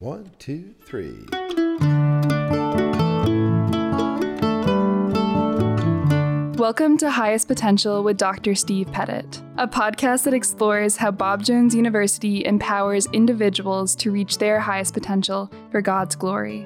One, 0.00 0.30
two, 0.38 0.76
three. 0.84 1.26
Welcome 6.56 6.98
to 6.98 7.10
Highest 7.10 7.48
Potential 7.48 8.04
with 8.04 8.16
Dr. 8.16 8.54
Steve 8.54 8.92
Pettit, 8.92 9.42
a 9.56 9.66
podcast 9.66 10.22
that 10.22 10.34
explores 10.34 10.96
how 10.96 11.10
Bob 11.10 11.42
Jones 11.42 11.74
University 11.74 12.44
empowers 12.44 13.08
individuals 13.12 13.96
to 13.96 14.12
reach 14.12 14.38
their 14.38 14.60
highest 14.60 14.94
potential 14.94 15.50
for 15.72 15.80
God's 15.80 16.14
glory. 16.14 16.64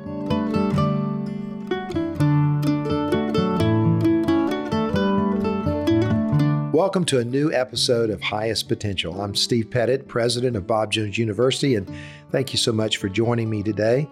Welcome 6.73 7.04
to 7.04 7.18
a 7.18 7.25
new 7.25 7.52
episode 7.52 8.09
of 8.09 8.23
Highest 8.23 8.66
Potential. 8.66 9.21
I'm 9.21 9.34
Steve 9.34 9.71
Pettit, 9.71 10.09
president 10.09 10.57
of 10.57 10.66
Bob 10.66 10.91
Jones 10.91 11.18
University, 11.18 11.75
and 11.75 11.86
thank 12.30 12.54
you 12.54 12.57
so 12.57 12.72
much 12.72 12.96
for 12.96 13.11
joining 13.11 13.50
me 13.50 13.62
today. 13.62 14.09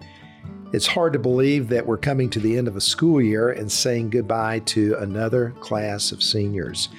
It's 0.71 0.85
hard 0.85 1.13
to 1.13 1.19
believe 1.19 1.69
that 1.69 1.87
we're 1.87 1.97
coming 1.97 2.29
to 2.29 2.39
the 2.39 2.55
end 2.55 2.67
of 2.67 2.75
a 2.75 2.81
school 2.81 3.19
year 3.19 3.49
and 3.49 3.71
saying 3.71 4.11
goodbye 4.11 4.59
to 4.59 4.95
another 4.99 5.55
class 5.59 6.11
of 6.11 6.21
seniors. 6.21 6.89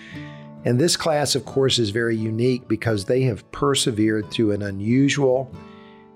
And 0.64 0.80
this 0.80 0.96
class, 0.96 1.36
of 1.36 1.44
course, 1.44 1.78
is 1.78 1.90
very 1.90 2.16
unique 2.16 2.66
because 2.66 3.04
they 3.04 3.22
have 3.22 3.48
persevered 3.52 4.32
through 4.32 4.50
an 4.50 4.62
unusual 4.62 5.48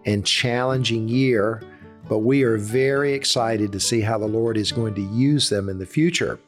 and 0.05 0.27
challenging 0.27 1.07
year, 1.07 1.63
but 2.09 2.19
we 2.19 2.43
are 2.43 2.59
very 2.59 3.13
excited 3.13 3.71
to 3.71 3.79
see 3.79 4.01
how 4.01 4.19
the 4.19 4.27
Lord 4.27 4.57
is 4.57 4.73
going 4.73 4.97
to 4.97 5.03
use 5.03 5.51
them 5.51 5.69
in 5.69 5.79
the 5.79 5.87
future. 5.87 6.41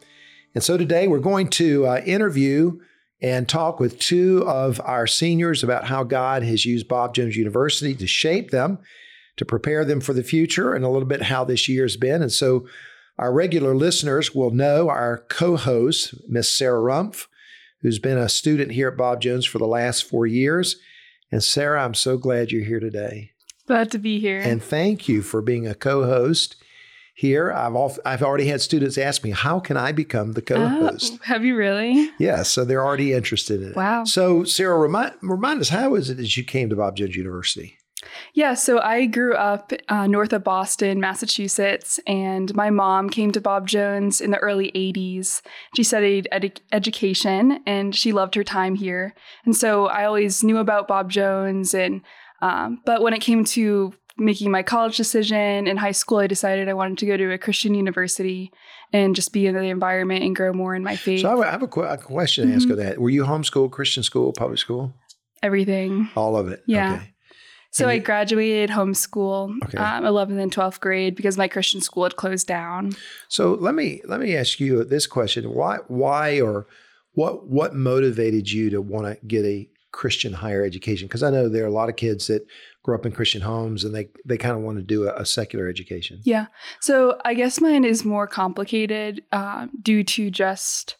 And 0.56 0.64
so 0.64 0.76
today 0.76 1.06
we're 1.06 1.20
going 1.20 1.48
to 1.50 1.86
uh, 1.86 2.00
interview 2.04 2.80
and 3.20 3.48
talk 3.48 3.80
with 3.80 3.98
two 3.98 4.44
of 4.46 4.80
our 4.84 5.06
seniors 5.06 5.62
about 5.62 5.84
how 5.84 6.04
God 6.04 6.42
has 6.42 6.64
used 6.64 6.88
Bob 6.88 7.14
Jones 7.14 7.36
University 7.36 7.94
to 7.94 8.06
shape 8.06 8.50
them, 8.50 8.78
to 9.36 9.44
prepare 9.44 9.84
them 9.84 10.00
for 10.00 10.12
the 10.12 10.22
future, 10.22 10.74
and 10.74 10.84
a 10.84 10.88
little 10.88 11.08
bit 11.08 11.22
how 11.22 11.44
this 11.44 11.68
year's 11.68 11.96
been. 11.96 12.22
And 12.22 12.32
so 12.32 12.66
our 13.18 13.32
regular 13.32 13.74
listeners 13.74 14.34
will 14.34 14.50
know 14.50 14.88
our 14.88 15.24
co 15.28 15.56
host, 15.56 16.14
Miss 16.28 16.48
Sarah 16.48 16.80
Rumpf, 16.80 17.26
who's 17.82 17.98
been 17.98 18.18
a 18.18 18.28
student 18.28 18.72
here 18.72 18.88
at 18.88 18.96
Bob 18.96 19.20
Jones 19.20 19.44
for 19.44 19.58
the 19.58 19.66
last 19.66 20.04
four 20.04 20.26
years. 20.26 20.76
And 21.32 21.42
Sarah, 21.42 21.84
I'm 21.84 21.94
so 21.94 22.16
glad 22.16 22.52
you're 22.52 22.64
here 22.64 22.80
today. 22.80 23.32
Glad 23.66 23.90
to 23.90 23.98
be 23.98 24.18
here. 24.18 24.40
And 24.40 24.62
thank 24.62 25.08
you 25.08 25.22
for 25.22 25.42
being 25.42 25.66
a 25.66 25.74
co 25.74 26.04
host 26.04 26.56
here. 27.18 27.52
I've 27.52 27.74
al- 27.74 27.98
I've 28.04 28.22
already 28.22 28.46
had 28.46 28.60
students 28.60 28.96
ask 28.96 29.24
me, 29.24 29.32
how 29.32 29.58
can 29.58 29.76
I 29.76 29.90
become 29.90 30.34
the 30.34 30.42
co-host? 30.42 31.14
Oh, 31.14 31.18
have 31.24 31.44
you 31.44 31.56
really? 31.56 32.08
Yes, 32.16 32.48
so 32.48 32.64
they're 32.64 32.84
already 32.84 33.12
interested 33.12 33.60
in 33.60 33.70
it. 33.70 33.76
Wow. 33.76 34.04
So 34.04 34.44
Sarah, 34.44 34.78
remind 34.78 35.14
remind 35.20 35.60
us 35.60 35.70
how 35.70 35.96
is 35.96 36.10
it 36.10 36.16
that 36.18 36.36
you 36.36 36.44
came 36.44 36.70
to 36.70 36.76
Bob 36.76 36.94
Jones 36.94 37.16
University? 37.16 37.76
Yeah, 38.34 38.54
so 38.54 38.78
I 38.78 39.06
grew 39.06 39.34
up 39.34 39.72
uh, 39.88 40.06
north 40.06 40.32
of 40.32 40.44
Boston, 40.44 41.00
Massachusetts, 41.00 41.98
and 42.06 42.54
my 42.54 42.70
mom 42.70 43.10
came 43.10 43.32
to 43.32 43.40
Bob 43.40 43.66
Jones 43.66 44.20
in 44.20 44.30
the 44.30 44.38
early 44.38 44.70
80s. 44.70 45.42
She 45.74 45.82
studied 45.82 46.28
ed- 46.30 46.60
education 46.70 47.58
and 47.66 47.96
she 47.96 48.12
loved 48.12 48.36
her 48.36 48.44
time 48.44 48.76
here. 48.76 49.16
And 49.44 49.56
so 49.56 49.86
I 49.86 50.04
always 50.04 50.44
knew 50.44 50.58
about 50.58 50.86
Bob 50.86 51.10
Jones 51.10 51.74
and 51.74 52.02
um, 52.40 52.80
but 52.86 53.02
when 53.02 53.14
it 53.14 53.20
came 53.20 53.44
to 53.46 53.92
making 54.18 54.50
my 54.50 54.62
college 54.62 54.96
decision 54.96 55.66
in 55.66 55.76
high 55.76 55.92
school, 55.92 56.18
I 56.18 56.26
decided 56.26 56.68
I 56.68 56.74
wanted 56.74 56.98
to 56.98 57.06
go 57.06 57.16
to 57.16 57.32
a 57.32 57.38
Christian 57.38 57.74
university 57.74 58.50
and 58.92 59.14
just 59.14 59.32
be 59.32 59.46
in 59.46 59.54
the 59.54 59.62
environment 59.64 60.24
and 60.24 60.34
grow 60.34 60.52
more 60.52 60.74
in 60.74 60.82
my 60.82 60.96
faith. 60.96 61.20
So 61.22 61.42
I 61.42 61.50
have 61.50 61.62
a, 61.62 61.68
qu- 61.68 61.82
a 61.82 61.96
question 61.98 62.48
to 62.48 62.54
ask 62.54 62.66
Mhm. 62.66 62.72
of 62.72 62.76
that. 62.78 62.98
Were 62.98 63.10
you 63.10 63.24
homeschooled, 63.24 63.70
Christian 63.70 64.02
school, 64.02 64.32
public 64.32 64.58
school? 64.58 64.94
Everything. 65.42 66.08
All 66.16 66.36
of 66.36 66.48
it. 66.48 66.62
Yeah. 66.66 66.94
Okay. 66.94 67.12
So 67.70 67.84
And 67.84 67.90
I 67.92 67.94
you- 67.94 68.00
graduated 68.00 68.70
homeschool, 68.70 69.54
Okay. 69.64 69.76
um, 69.78 70.04
11th 70.04 70.40
and 70.40 70.50
12th 70.52 70.80
grade, 70.80 71.14
because 71.14 71.36
my 71.36 71.48
Christian 71.48 71.80
school 71.80 72.04
had 72.04 72.16
closed 72.16 72.46
down. 72.46 72.92
So 73.28 73.52
let 73.60 73.74
me 73.74 74.00
let 74.06 74.20
me 74.20 74.34
ask 74.34 74.58
you 74.58 74.82
this 74.84 75.06
question: 75.06 75.44
Why 75.52 75.76
why 75.86 76.40
or 76.40 76.66
what 77.12 77.46
what 77.46 77.74
motivated 77.74 78.50
you 78.50 78.70
to 78.70 78.80
want 78.80 79.06
to 79.06 79.26
get 79.26 79.44
a 79.44 79.68
Christian 79.92 80.32
higher 80.32 80.64
education? 80.64 81.08
Because 81.08 81.22
I 81.22 81.30
know 81.30 81.48
there 81.48 81.64
are 81.64 81.68
a 81.68 81.70
lot 81.70 81.90
of 81.90 81.96
kids 81.96 82.26
that 82.28 82.46
grow 82.84 82.96
up 82.96 83.04
in 83.06 83.12
Christian 83.12 83.42
homes 83.42 83.84
and 83.84 83.94
they 83.94 84.08
they 84.24 84.36
kind 84.38 84.56
of 84.56 84.62
want 84.62 84.78
to 84.78 84.84
do 84.84 85.08
a, 85.08 85.14
a 85.16 85.26
secular 85.26 85.68
education. 85.68 86.20
Yeah. 86.24 86.46
So 86.80 87.18
I 87.24 87.34
guess 87.34 87.60
mine 87.60 87.84
is 87.84 88.04
more 88.04 88.26
complicated 88.26 89.22
um, 89.32 89.70
due 89.82 90.04
to 90.04 90.30
just. 90.30 90.96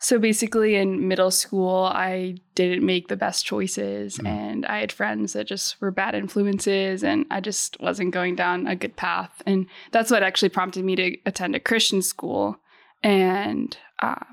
So 0.00 0.20
basically, 0.20 0.76
in 0.76 1.08
middle 1.08 1.32
school, 1.32 1.90
I 1.92 2.36
didn't 2.54 2.86
make 2.86 3.08
the 3.08 3.16
best 3.16 3.44
choices, 3.44 4.16
Mm. 4.18 4.28
and 4.28 4.66
I 4.66 4.78
had 4.78 4.92
friends 4.92 5.32
that 5.32 5.48
just 5.48 5.80
were 5.80 5.90
bad 5.90 6.14
influences, 6.14 7.02
and 7.02 7.26
I 7.32 7.40
just 7.40 7.76
wasn't 7.80 8.14
going 8.14 8.36
down 8.36 8.68
a 8.68 8.76
good 8.76 8.94
path. 8.94 9.42
And 9.44 9.66
that's 9.90 10.12
what 10.12 10.22
actually 10.22 10.50
prompted 10.50 10.84
me 10.84 10.94
to 10.94 11.16
attend 11.26 11.56
a 11.56 11.60
Christian 11.60 12.00
school. 12.02 12.60
And 13.02 13.76
uh, 14.00 14.24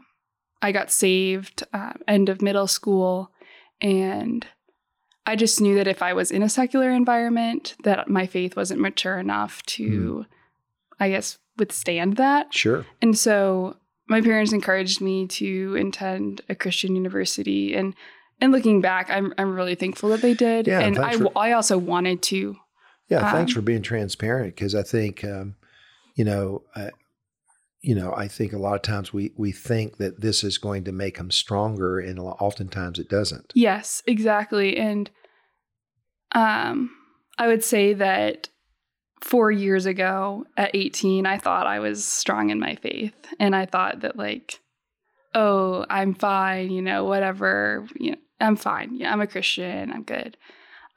I 0.61 0.72
got 0.72 0.91
saved 0.91 1.63
uh, 1.73 1.93
end 2.07 2.29
of 2.29 2.43
middle 2.43 2.67
school, 2.67 3.31
and 3.81 4.45
I 5.25 5.36
just 5.36 5.59
knew 5.59 5.75
that 5.75 5.88
if 5.88 6.02
I 6.02 6.13
was 6.13 6.30
in 6.31 6.44
a 6.44 6.50
secular 6.50 6.91
environment, 6.91 7.75
that 7.84 8.08
my 8.08 8.28
faith 8.28 8.56
wasn't 8.56 8.80
mature 8.81 9.18
enough 9.18 9.63
to, 9.63 10.25
I 11.00 11.09
guess, 11.09 11.38
withstand 11.58 12.18
that. 12.18 12.53
Sure. 12.53 12.86
And 13.02 13.18
so 13.18 13.78
my 14.08 14.22
parents 14.22 14.53
encouraged 14.53 15.02
me 15.02 15.25
to 15.28 15.75
attend 15.78 16.41
a 16.47 16.56
Christian 16.56 16.96
university, 16.96 17.75
and 17.75 17.96
and 18.40 18.52
looking 18.52 18.81
back, 18.81 19.09
I'm 19.09 19.34
I'm 19.38 19.56
really 19.56 19.75
thankful 19.75 20.09
that 20.09 20.22
they 20.22 20.34
did. 20.34 20.68
Yeah, 20.68 20.80
and 20.81 21.00
I 21.00 21.18
for- 21.18 21.38
I 21.38 21.53
also 21.53 21.78
wanted 21.78 22.22
to. 22.24 22.58
Yeah, 23.09 23.31
thanks 23.31 23.52
Um, 23.52 23.56
for 23.56 23.62
being 23.62 23.81
transparent 23.84 24.56
because 24.56 24.74
I 24.75 24.81
think, 24.84 25.24
um, 25.24 25.56
you 26.16 26.25
know, 26.25 26.64
uh, 26.75 26.90
you 27.85 27.94
know, 27.94 28.13
I 28.16 28.28
think 28.28 28.51
a 28.51 28.57
lot 28.57 28.75
of 28.75 28.81
times 28.81 29.13
we 29.13 29.31
we 29.38 29.51
think 29.51 29.97
that 29.97 30.22
this 30.22 30.44
is 30.44 30.57
going 30.57 30.85
to 30.85 30.91
make 30.91 31.18
them 31.18 31.29
stronger, 31.29 32.00
and 32.00 32.19
oftentimes 32.19 32.97
it 32.97 33.09
doesn't. 33.09 33.51
Yes, 33.53 34.01
exactly. 34.07 34.75
And 34.75 35.12
um, 36.31 36.90
I 37.38 37.47
would 37.47 37.63
say 37.63 37.94
that 37.94 38.50
four 39.22 39.51
years 39.51 39.85
ago 39.85 40.46
at 40.57 40.72
18, 40.73 41.28
I 41.28 41.38
thought 41.38 41.68
I 41.68 41.79
was 41.79 42.03
strong 42.03 42.50
in 42.50 42.59
my 42.59 42.75
faith. 42.75 43.13
And 43.40 43.56
I 43.56 43.68
thought 43.68 44.02
that, 44.02 44.17
like, 44.17 44.59
oh, 45.35 45.85
I'm 45.88 46.16
fine, 46.16 46.72
you 46.72 46.81
know, 46.81 47.06
whatever, 47.06 47.88
you 48.00 48.12
know, 48.12 48.17
I'm 48.40 48.56
fine. 48.56 48.96
Yeah, 48.96 49.13
I'm 49.13 49.22
a 49.22 49.28
Christian, 49.28 49.91
I'm 49.91 50.03
good. 50.03 50.38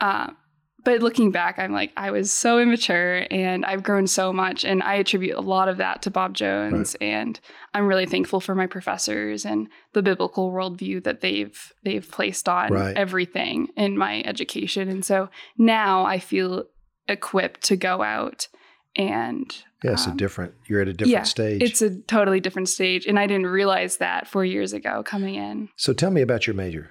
Um, 0.00 0.36
but 0.84 1.02
looking 1.02 1.30
back, 1.32 1.58
I'm 1.58 1.72
like, 1.72 1.92
I 1.96 2.10
was 2.10 2.32
so 2.32 2.58
immature 2.58 3.26
and 3.30 3.64
I've 3.64 3.82
grown 3.82 4.06
so 4.06 4.32
much. 4.32 4.64
And 4.64 4.82
I 4.82 4.94
attribute 4.94 5.36
a 5.36 5.40
lot 5.40 5.68
of 5.68 5.76
that 5.78 6.02
to 6.02 6.10
Bob 6.10 6.34
Jones. 6.34 6.94
And 7.00 7.38
I'm 7.74 7.86
really 7.86 8.06
thankful 8.06 8.40
for 8.40 8.54
my 8.54 8.66
professors 8.66 9.44
and 9.44 9.68
the 9.92 10.02
biblical 10.02 10.52
worldview 10.52 11.02
that 11.04 11.20
they've 11.20 11.72
they've 11.84 12.08
placed 12.10 12.48
on 12.48 12.72
Right. 12.72 12.96
everything 12.96 13.68
in 13.76 13.98
my 13.98 14.22
education. 14.24 14.88
And 14.88 15.04
so 15.04 15.28
now 15.58 16.04
I 16.04 16.18
feel 16.20 16.64
equipped 17.08 17.62
to 17.62 17.76
go 17.76 18.02
out 18.02 18.48
and 18.96 19.54
Yeah, 19.84 19.92
it's 19.92 20.06
a 20.06 20.10
um, 20.10 20.16
different. 20.16 20.54
You're 20.66 20.80
at 20.82 20.88
a 20.88 20.92
different 20.92 21.12
yeah, 21.12 21.22
stage. 21.24 21.62
it's 21.62 21.82
a 21.82 22.00
totally 22.02 22.40
different 22.40 22.68
stage. 22.68 23.06
And 23.06 23.18
I 23.18 23.26
didn't 23.26 23.46
realize 23.46 23.98
that 23.98 24.26
four 24.26 24.44
years 24.44 24.72
ago 24.72 25.02
coming 25.02 25.34
in. 25.34 25.68
so 25.76 25.92
tell 25.92 26.10
me 26.10 26.20
about 26.22 26.46
your 26.46 26.54
major. 26.54 26.90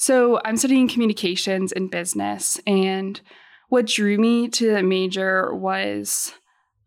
So 0.00 0.40
I'm 0.46 0.56
studying 0.56 0.88
communications 0.88 1.72
and 1.72 1.90
business. 1.90 2.58
And 2.66 3.20
what 3.68 3.86
drew 3.86 4.16
me 4.16 4.48
to 4.48 4.72
the 4.72 4.82
major 4.82 5.54
was 5.54 6.32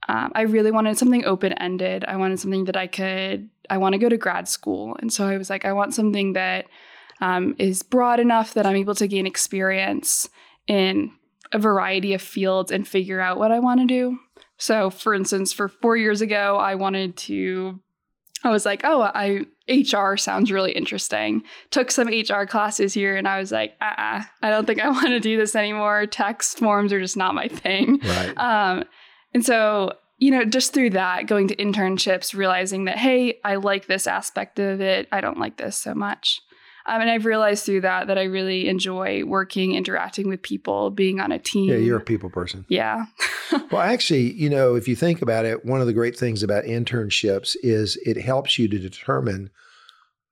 um, 0.09 0.31
I 0.33 0.41
really 0.41 0.71
wanted 0.71 0.97
something 0.97 1.23
open 1.23 1.53
ended. 1.53 2.03
I 2.05 2.15
wanted 2.15 2.39
something 2.39 2.65
that 2.65 2.75
I 2.75 2.87
could, 2.87 3.51
I 3.69 3.77
want 3.77 3.93
to 3.93 3.99
go 3.99 4.09
to 4.09 4.17
grad 4.17 4.47
school. 4.47 4.97
And 4.99 5.13
so 5.13 5.27
I 5.27 5.37
was 5.37 5.47
like, 5.51 5.63
I 5.63 5.73
want 5.73 5.93
something 5.93 6.33
that 6.33 6.65
um, 7.21 7.55
is 7.59 7.83
broad 7.83 8.19
enough 8.19 8.55
that 8.55 8.65
I'm 8.65 8.77
able 8.77 8.95
to 8.95 9.07
gain 9.07 9.27
experience 9.27 10.27
in 10.65 11.11
a 11.51 11.59
variety 11.59 12.15
of 12.15 12.21
fields 12.21 12.71
and 12.71 12.87
figure 12.87 13.21
out 13.21 13.37
what 13.37 13.51
I 13.51 13.59
want 13.59 13.79
to 13.81 13.85
do. 13.85 14.17
So, 14.57 14.89
for 14.89 15.13
instance, 15.13 15.53
for 15.53 15.67
four 15.67 15.95
years 15.97 16.21
ago, 16.21 16.57
I 16.57 16.73
wanted 16.73 17.15
to, 17.17 17.79
I 18.43 18.49
was 18.49 18.65
like, 18.65 18.81
oh, 18.83 19.01
I, 19.01 19.45
HR 19.69 20.17
sounds 20.17 20.51
really 20.51 20.73
interesting 20.73 21.43
took 21.71 21.89
some 21.89 22.07
HR 22.07 22.45
classes 22.45 22.93
here 22.93 23.15
and 23.15 23.27
I 23.27 23.39
was 23.39 23.51
like, 23.51 23.75
uh 23.81 23.93
uh 23.97 24.21
I 24.41 24.49
don't 24.49 24.65
think 24.65 24.81
I 24.81 24.89
want 24.91 25.07
to 25.07 25.19
do 25.19 25.37
this 25.37 25.55
anymore. 25.55 26.05
Text 26.05 26.59
forms 26.59 26.91
are 26.91 26.99
just 26.99 27.17
not 27.17 27.35
my 27.35 27.47
thing. 27.47 27.99
Right. 28.03 28.37
Um, 28.37 28.83
and 29.33 29.45
so, 29.45 29.93
you 30.17 30.31
know, 30.31 30.45
just 30.45 30.73
through 30.73 30.91
that, 30.91 31.27
going 31.27 31.47
to 31.47 31.55
internships, 31.55 32.35
realizing 32.35 32.85
that, 32.85 32.97
hey, 32.97 33.39
I 33.43 33.55
like 33.55 33.87
this 33.87 34.07
aspect 34.07 34.59
of 34.59 34.79
it. 34.81 35.07
I 35.11 35.21
don't 35.21 35.39
like 35.39 35.57
this 35.57 35.77
so 35.77 35.93
much. 35.93 36.41
Um, 36.85 37.01
and 37.01 37.09
I've 37.09 37.25
realized 37.25 37.65
through 37.65 37.81
that 37.81 38.07
that 38.07 38.17
I 38.17 38.23
really 38.23 38.67
enjoy 38.67 39.23
working, 39.23 39.73
interacting 39.73 40.27
with 40.27 40.41
people, 40.41 40.89
being 40.89 41.19
on 41.19 41.31
a 41.31 41.39
team. 41.39 41.69
Yeah, 41.69 41.77
you're 41.77 41.97
a 41.97 42.01
people 42.01 42.29
person. 42.29 42.65
Yeah. 42.69 43.05
Well, 43.71 43.81
actually, 43.81 44.31
you 44.33 44.49
know, 44.49 44.73
if 44.73 44.87
you 44.87 44.95
think 44.95 45.21
about 45.21 45.45
it, 45.45 45.63
one 45.63 45.79
of 45.79 45.85
the 45.85 45.93
great 45.93 46.17
things 46.17 46.41
about 46.41 46.63
internships 46.63 47.55
is 47.61 47.97
it 48.03 48.17
helps 48.19 48.57
you 48.57 48.67
to 48.67 48.79
determine. 48.79 49.51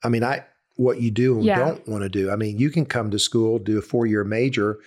I 0.03 0.09
mean, 0.09 0.24
I 0.24 0.45
what 0.75 1.01
you 1.01 1.12
do 1.12 1.36
and 1.36 1.45
Yeah. 1.45 1.59
don't 1.59 1.88
want 1.88 2.01
to 2.03 2.09
do. 2.09 2.31
I 2.31 2.36
mean, 2.36 2.57
you 2.57 2.71
can 2.71 2.86
come 2.86 3.12
to 3.12 3.19
school, 3.19 3.59
do 3.59 3.77
a 3.77 3.81
four 3.81 4.07
year 4.07 4.24
major, 4.24 4.80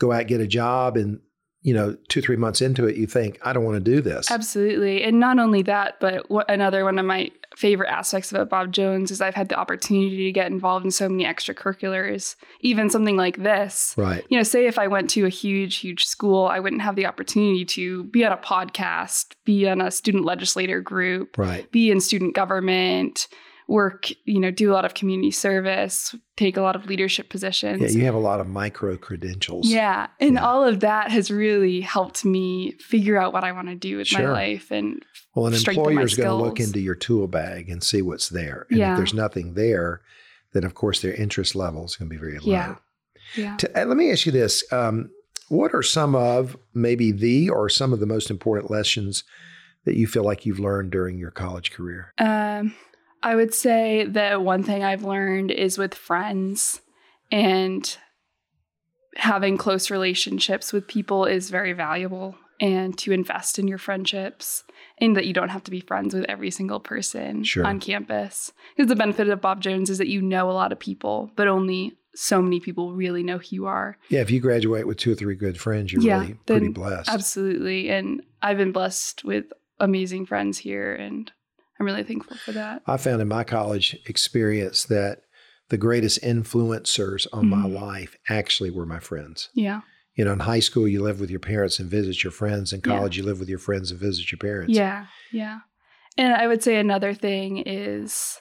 go 0.00 0.10
out 0.10 0.26
get 0.26 0.40
a 0.40 0.46
job, 0.48 0.96
and 0.96 1.20
you 1.62 1.74
know, 1.74 1.96
two, 2.08 2.20
three 2.20 2.36
months 2.36 2.60
into 2.60 2.86
it, 2.86 2.96
you 2.96 3.06
think, 3.06 3.38
I 3.42 3.52
don't 3.52 3.64
want 3.64 3.76
to 3.76 3.90
do 3.90 4.00
this. 4.00 4.30
Absolutely. 4.30 5.02
And 5.02 5.18
not 5.20 5.38
only 5.38 5.62
that, 5.62 5.96
but 6.00 6.30
what, 6.30 6.48
another 6.50 6.84
one 6.84 6.98
of 6.98 7.06
my 7.06 7.30
favorite 7.56 7.88
aspects 7.88 8.30
about 8.30 8.50
Bob 8.50 8.70
Jones 8.70 9.10
is 9.10 9.20
I've 9.22 9.34
had 9.34 9.48
the 9.48 9.56
opportunity 9.58 10.24
to 10.26 10.32
get 10.32 10.50
involved 10.52 10.84
in 10.84 10.90
so 10.90 11.08
many 11.08 11.24
extracurriculars, 11.24 12.36
even 12.60 12.90
something 12.90 13.16
like 13.16 13.38
this. 13.38 13.94
Right. 13.96 14.24
You 14.28 14.36
know, 14.36 14.42
say 14.42 14.66
if 14.66 14.78
I 14.78 14.86
went 14.88 15.08
to 15.10 15.24
a 15.24 15.30
huge, 15.30 15.76
huge 15.76 16.04
school, 16.04 16.46
I 16.46 16.60
wouldn't 16.60 16.82
have 16.82 16.96
the 16.96 17.06
opportunity 17.06 17.64
to 17.64 18.04
be 18.04 18.24
on 18.24 18.32
a 18.32 18.36
podcast, 18.36 19.34
be 19.44 19.66
on 19.68 19.80
a 19.80 19.90
student 19.90 20.24
legislator 20.24 20.80
group, 20.80 21.38
Right. 21.38 21.70
be 21.72 21.90
in 21.90 22.00
student 22.00 22.34
government, 22.34 23.26
work, 23.68 24.10
you 24.24 24.38
know, 24.38 24.50
do 24.50 24.70
a 24.70 24.74
lot 24.74 24.84
of 24.84 24.94
community 24.94 25.30
service, 25.32 26.14
take 26.36 26.56
a 26.56 26.60
lot 26.62 26.76
of 26.76 26.86
leadership 26.86 27.28
positions. 27.28 27.82
Yeah, 27.82 27.98
you 27.98 28.04
have 28.04 28.14
a 28.14 28.18
lot 28.18 28.38
of 28.40 28.46
micro 28.46 28.96
credentials. 28.96 29.68
Yeah. 29.68 30.06
And 30.20 30.34
Yeah. 30.34 30.46
all 30.46 30.64
of 30.64 30.80
that 30.80 31.10
has 31.10 31.30
really 31.32 31.80
helped 31.80 32.24
me 32.24 32.72
figure 32.78 33.16
out 33.16 33.32
what 33.32 33.42
I 33.42 33.50
want 33.52 33.68
to 33.68 33.74
do 33.74 33.96
with 33.96 34.12
my 34.12 34.24
life. 34.28 34.70
And 34.70 35.04
Well, 35.34 35.46
an 35.46 35.52
my 35.52 35.58
employer's 35.72 36.14
going 36.14 36.28
to 36.28 36.34
look 36.34 36.60
into 36.60 36.78
your 36.78 36.94
tool 36.94 37.26
bag 37.26 37.68
and 37.68 37.82
see 37.82 38.02
what's 38.02 38.28
there. 38.28 38.66
And 38.70 38.78
Yeah. 38.78 38.92
if 38.92 38.98
there's 38.98 39.14
nothing 39.14 39.54
there, 39.54 40.00
then 40.52 40.62
of 40.64 40.74
course 40.74 41.00
their 41.02 41.14
interest 41.14 41.56
level 41.56 41.84
is 41.84 41.96
going 41.96 42.08
to 42.08 42.14
be 42.14 42.20
very 42.20 42.38
low. 42.38 42.52
Yeah. 42.52 42.74
yeah. 43.34 43.56
To- 43.56 43.82
uh, 43.82 43.84
let 43.84 43.96
me 43.96 44.12
ask 44.12 44.26
you 44.26 44.32
this. 44.32 44.64
Um, 44.72 45.10
what 45.48 45.74
are 45.74 45.82
some 45.82 46.14
of 46.14 46.56
maybe 46.72 47.10
the 47.10 47.50
or 47.50 47.68
some 47.68 47.92
of 47.92 47.98
the 47.98 48.06
most 48.06 48.30
important 48.30 48.70
lessons 48.70 49.24
that 49.84 49.96
you 49.96 50.06
feel 50.06 50.24
like 50.24 50.44
you've 50.46 50.58
learned 50.60 50.90
during 50.92 51.18
your 51.18 51.30
college 51.30 51.70
career? 51.72 52.12
Um, 52.18 52.74
I 53.22 53.34
would 53.34 53.52
say 53.54 54.04
that 54.04 54.42
one 54.42 54.62
thing 54.62 54.84
I've 54.84 55.04
learned 55.04 55.50
is 55.50 55.78
with 55.78 55.94
friends 55.94 56.80
and 57.32 57.96
having 59.16 59.56
close 59.56 59.90
relationships 59.90 60.72
with 60.72 60.86
people 60.86 61.24
is 61.24 61.50
very 61.50 61.72
valuable 61.72 62.36
and 62.60 62.96
to 62.98 63.12
invest 63.12 63.58
in 63.58 63.66
your 63.68 63.78
friendships 63.78 64.64
and 64.98 65.16
that 65.16 65.26
you 65.26 65.32
don't 65.34 65.48
have 65.50 65.64
to 65.64 65.70
be 65.70 65.80
friends 65.80 66.14
with 66.14 66.24
every 66.28 66.50
single 66.50 66.80
person 66.80 67.42
Sure. 67.44 67.66
on 67.66 67.80
campus. 67.80 68.52
Because 68.76 68.88
the 68.88 68.96
benefit 68.96 69.28
of 69.28 69.40
Bob 69.40 69.60
Jones 69.60 69.90
is 69.90 69.98
that 69.98 70.08
you 70.08 70.22
know 70.22 70.50
a 70.50 70.52
lot 70.52 70.72
of 70.72 70.78
people, 70.78 71.30
but 71.36 71.48
only 71.48 71.96
so 72.14 72.40
many 72.40 72.60
people 72.60 72.94
really 72.94 73.22
know 73.22 73.36
who 73.38 73.44
you 73.50 73.66
are. 73.66 73.98
Yeah, 74.08 74.20
if 74.20 74.30
you 74.30 74.40
graduate 74.40 74.86
with 74.86 74.96
two 74.96 75.12
or 75.12 75.14
three 75.14 75.34
good 75.34 75.58
friends, 75.60 75.92
you're 75.92 76.02
Yeah, 76.02 76.20
really 76.20 76.34
pretty 76.46 76.68
blessed. 76.68 77.10
Absolutely. 77.10 77.90
And 77.90 78.22
I've 78.40 78.56
been 78.56 78.72
blessed 78.72 79.22
with 79.24 79.46
amazing 79.78 80.24
friends 80.24 80.56
here 80.56 80.94
and 80.94 81.30
I'm 81.78 81.86
really 81.86 82.02
thankful 82.04 82.36
for 82.38 82.52
that. 82.52 82.82
I 82.86 82.96
found 82.96 83.20
in 83.20 83.28
my 83.28 83.44
college 83.44 83.96
experience 84.06 84.84
that 84.84 85.22
the 85.68 85.76
greatest 85.76 86.22
influencers 86.22 87.26
on 87.32 87.48
my 87.48 87.64
Mhm. 87.66 87.74
life 87.74 88.16
actually 88.28 88.70
were 88.70 88.86
my 88.86 89.00
friends. 89.00 89.48
Yeah. 89.54 89.80
You 90.14 90.24
know, 90.24 90.32
in 90.32 90.38
high 90.40 90.60
school, 90.60 90.88
you 90.88 91.02
live 91.02 91.20
with 91.20 91.30
your 91.30 91.40
parents 91.40 91.78
and 91.78 91.90
visit 91.90 92.22
your 92.24 92.30
friends. 92.30 92.72
In 92.72 92.80
Yeah. 92.84 92.96
college, 92.96 93.16
you 93.18 93.22
live 93.24 93.38
with 93.40 93.48
your 93.48 93.58
friends 93.58 93.90
and 93.90 94.00
visit 94.00 94.30
your 94.32 94.38
parents. 94.38 94.74
Yeah, 94.76 95.06
yeah. 95.32 95.58
And 96.16 96.32
I 96.32 96.46
would 96.46 96.62
say 96.62 96.76
another 96.76 97.12
thing 97.12 97.58
is 97.58 98.40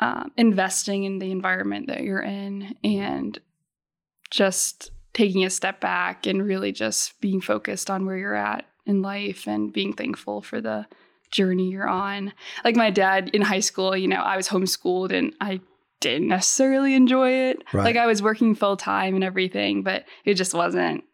um, 0.00 0.30
investing 0.36 1.04
in 1.04 1.18
the 1.18 1.30
environment 1.32 1.86
that 1.88 2.02
you're 2.02 2.20
in 2.20 2.76
and 2.84 3.38
just 4.30 4.90
taking 5.14 5.44
a 5.44 5.50
step 5.50 5.80
back 5.80 6.26
and 6.26 6.44
really 6.44 6.72
just 6.72 7.18
being 7.20 7.40
focused 7.40 7.90
on 7.90 8.04
where 8.04 8.18
you're 8.18 8.34
at 8.34 8.66
in 8.84 9.00
life 9.02 9.46
and 9.48 9.72
being 9.72 9.92
thankful 9.94 10.42
for 10.42 10.60
the 10.60 10.86
journey 11.30 11.70
you're 11.70 11.88
on. 11.88 12.32
Like 12.64 12.76
my 12.76 12.90
dad 12.90 13.30
in 13.32 13.42
high 13.42 13.60
school, 13.60 13.96
you 13.96 14.08
know, 14.08 14.16
I 14.20 14.36
was 14.36 14.48
homeschooled 14.48 15.12
and 15.12 15.34
I 15.40 15.60
didn't 16.00 16.28
necessarily 16.28 16.94
enjoy 16.94 17.30
it. 17.30 17.62
Right. 17.72 17.84
Like 17.84 17.96
I 17.96 18.06
was 18.06 18.22
working 18.22 18.54
full 18.54 18.76
time 18.76 19.14
and 19.14 19.24
everything, 19.24 19.82
but 19.82 20.04
it 20.24 20.34
just 20.34 20.54
wasn't. 20.54 21.04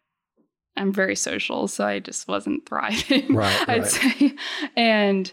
I'm 0.75 0.91
very 0.91 1.15
social, 1.15 1.67
so 1.67 1.85
I 1.85 1.99
just 1.99 2.27
wasn't 2.27 2.65
thriving. 2.69 3.35
Right, 3.35 3.69
I'd 3.69 3.81
right. 3.83 3.85
say. 3.87 4.35
And 4.75 5.31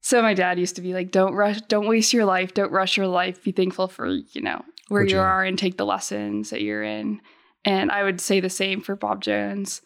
so 0.00 0.20
my 0.22 0.34
dad 0.34 0.58
used 0.58 0.76
to 0.76 0.82
be 0.82 0.92
like, 0.92 1.10
"Don't 1.10 1.34
rush, 1.34 1.60
don't 1.62 1.88
waste 1.88 2.12
your 2.12 2.24
life, 2.26 2.52
don't 2.54 2.70
rush 2.70 2.96
your 2.96 3.06
life. 3.06 3.42
Be 3.42 3.50
thankful 3.52 3.88
for 3.88 4.06
you 4.06 4.40
know 4.42 4.62
where 4.88 5.02
What 5.02 5.10
you 5.10 5.16
you- 5.16 5.22
are 5.22 5.42
and 5.44 5.58
take 5.58 5.76
the 5.78 5.86
lessons 5.86 6.50
that 6.50 6.60
you're 6.62 6.82
in." 6.84 7.20
And 7.64 7.90
I 7.90 8.02
would 8.04 8.20
say 8.20 8.40
the 8.40 8.50
same 8.50 8.80
for 8.80 8.94
Bob 8.94 9.22
Jones. 9.22 9.80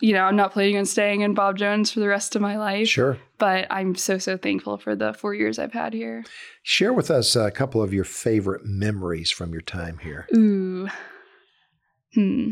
You 0.00 0.12
know, 0.12 0.24
I'm 0.24 0.36
not 0.36 0.52
planning 0.52 0.76
on 0.76 0.86
staying 0.86 1.20
in 1.20 1.34
Bob 1.34 1.56
Jones 1.56 1.90
for 1.92 2.00
the 2.00 2.08
rest 2.08 2.34
of 2.34 2.42
my 2.42 2.58
life, 2.58 2.88
Sure. 2.88 3.18
but 3.38 3.66
I'm 3.70 3.94
so 3.94 4.18
so 4.18 4.36
thankful 4.36 4.76
for 4.76 4.96
the 4.96 5.14
four 5.14 5.34
years 5.34 5.58
I've 5.58 5.72
had 5.72 5.92
here. 5.94 6.24
Share 6.62 6.92
with 6.92 7.10
us 7.10 7.36
a 7.36 7.50
couple 7.50 7.80
of 7.82 7.94
your 7.94 8.04
favorite 8.04 8.62
memories 8.64 9.30
from 9.30 9.52
your 9.52 9.60
time 9.62 9.98
here. 9.98 10.26
Ooh. 10.34 10.88
Hmm. 12.14 12.50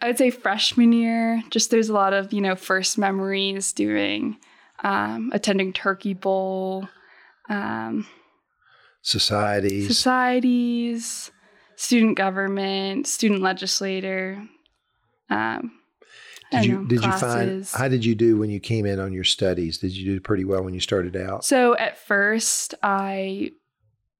I 0.00 0.08
would 0.08 0.18
say 0.18 0.30
freshman 0.30 0.92
year, 0.92 1.42
just 1.50 1.70
there's 1.70 1.88
a 1.88 1.92
lot 1.94 2.12
of, 2.12 2.32
you 2.32 2.40
know, 2.40 2.56
first 2.56 2.98
memories 2.98 3.72
doing 3.72 4.38
um, 4.82 5.30
attending 5.32 5.72
Turkey 5.72 6.14
Bowl, 6.14 6.88
um, 7.48 8.06
Societies. 9.02 9.86
societies, 9.86 11.30
student 11.76 12.16
government, 12.16 13.06
student 13.06 13.42
legislator. 13.42 14.42
Um, 15.30 15.72
did 16.52 16.64
you 16.66 16.86
did 16.86 17.04
you 17.04 17.12
find 17.12 17.68
how 17.74 17.88
did 17.88 18.04
you 18.04 18.14
do 18.14 18.36
when 18.36 18.50
you 18.50 18.60
came 18.60 18.86
in 18.86 19.00
on 19.00 19.12
your 19.12 19.24
studies? 19.24 19.78
Did 19.78 19.96
you 19.96 20.14
do 20.14 20.20
pretty 20.20 20.44
well 20.44 20.62
when 20.62 20.74
you 20.74 20.80
started 20.80 21.16
out? 21.16 21.44
So 21.44 21.76
at 21.76 21.98
first, 21.98 22.74
I 22.82 23.52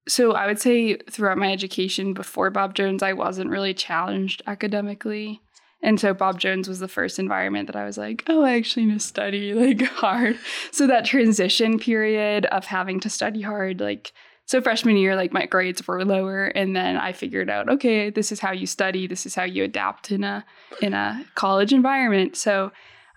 so 0.08 0.32
I 0.32 0.46
would 0.46 0.60
say 0.60 0.96
throughout 0.96 1.38
my 1.38 1.52
education 1.52 2.14
before 2.14 2.50
Bob 2.50 2.74
Jones, 2.74 3.02
I 3.02 3.12
wasn't 3.12 3.50
really 3.50 3.74
challenged 3.74 4.42
academically. 4.46 5.40
And 5.84 5.98
so 5.98 6.14
Bob 6.14 6.38
Jones 6.38 6.68
was 6.68 6.78
the 6.78 6.88
first 6.88 7.18
environment 7.18 7.66
that 7.66 7.76
I 7.76 7.84
was 7.84 7.98
like, 7.98 8.22
oh, 8.28 8.44
I 8.44 8.54
actually 8.54 8.86
need 8.86 8.94
to 8.94 9.00
study 9.00 9.52
like 9.52 9.82
hard. 9.88 10.38
So 10.70 10.86
that 10.86 11.04
transition 11.04 11.78
period 11.78 12.46
of 12.46 12.66
having 12.66 13.00
to 13.00 13.10
study 13.10 13.42
hard, 13.42 13.80
like 13.80 14.12
so 14.52 14.60
freshman 14.60 14.96
year, 14.96 15.16
like 15.16 15.32
my 15.32 15.46
grades 15.46 15.86
were 15.88 16.04
lower, 16.04 16.46
and 16.46 16.76
then 16.76 16.96
I 16.96 17.12
figured 17.12 17.50
out, 17.50 17.68
okay, 17.68 18.10
this 18.10 18.30
is 18.32 18.38
how 18.40 18.52
you 18.52 18.66
study, 18.66 19.06
this 19.06 19.26
is 19.26 19.34
how 19.34 19.44
you 19.44 19.64
adapt 19.64 20.10
in 20.12 20.22
a 20.24 20.44
in 20.80 20.92
a 20.94 21.24
college 21.34 21.72
environment. 21.72 22.36
So 22.36 22.70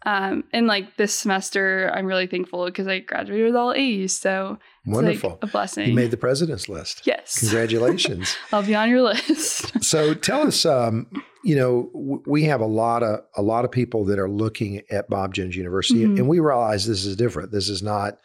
um, 0.08 0.44
and 0.54 0.68
like 0.68 0.98
this 0.98 1.14
semester, 1.16 1.92
I'm 1.96 2.06
really 2.06 2.28
thankful 2.28 2.66
because 2.66 2.88
I 2.88 3.00
graduated 3.00 3.48
with 3.48 3.56
all 3.56 3.74
A's. 3.74 4.16
So 4.16 4.60
it's 4.86 4.94
Wonderful. 4.96 5.32
like 5.32 5.40
a 5.44 5.48
blessing. 5.48 5.88
you 5.90 5.96
made 5.96 6.12
the 6.12 6.18
president's 6.18 6.70
list. 6.70 7.08
yes. 7.08 7.40
Congratulations. 7.40 8.38
I'll 8.54 8.62
be 8.62 8.76
on 8.76 8.88
your 8.90 9.02
list. 9.02 9.84
so 9.92 10.14
tell 10.14 10.46
us, 10.48 10.64
um, 10.64 11.08
you 11.44 11.56
know, 11.56 11.90
w- 11.94 12.24
we 12.28 12.44
have 12.44 12.62
a 12.62 12.68
lot 12.68 13.02
of 13.02 13.22
a 13.36 13.42
lot 13.42 13.66
of 13.66 13.72
people 13.72 14.06
that 14.06 14.20
are 14.20 14.30
looking 14.30 14.82
at 14.92 15.10
Bob 15.10 15.34
Jones 15.34 15.56
University, 15.56 16.06
Mhm. 16.06 16.18
and 16.20 16.28
we 16.30 16.38
realize 16.40 16.86
this 16.86 17.04
is 17.04 17.16
different. 17.16 17.52
This 17.52 17.68
is 17.68 17.82
not 17.82 18.20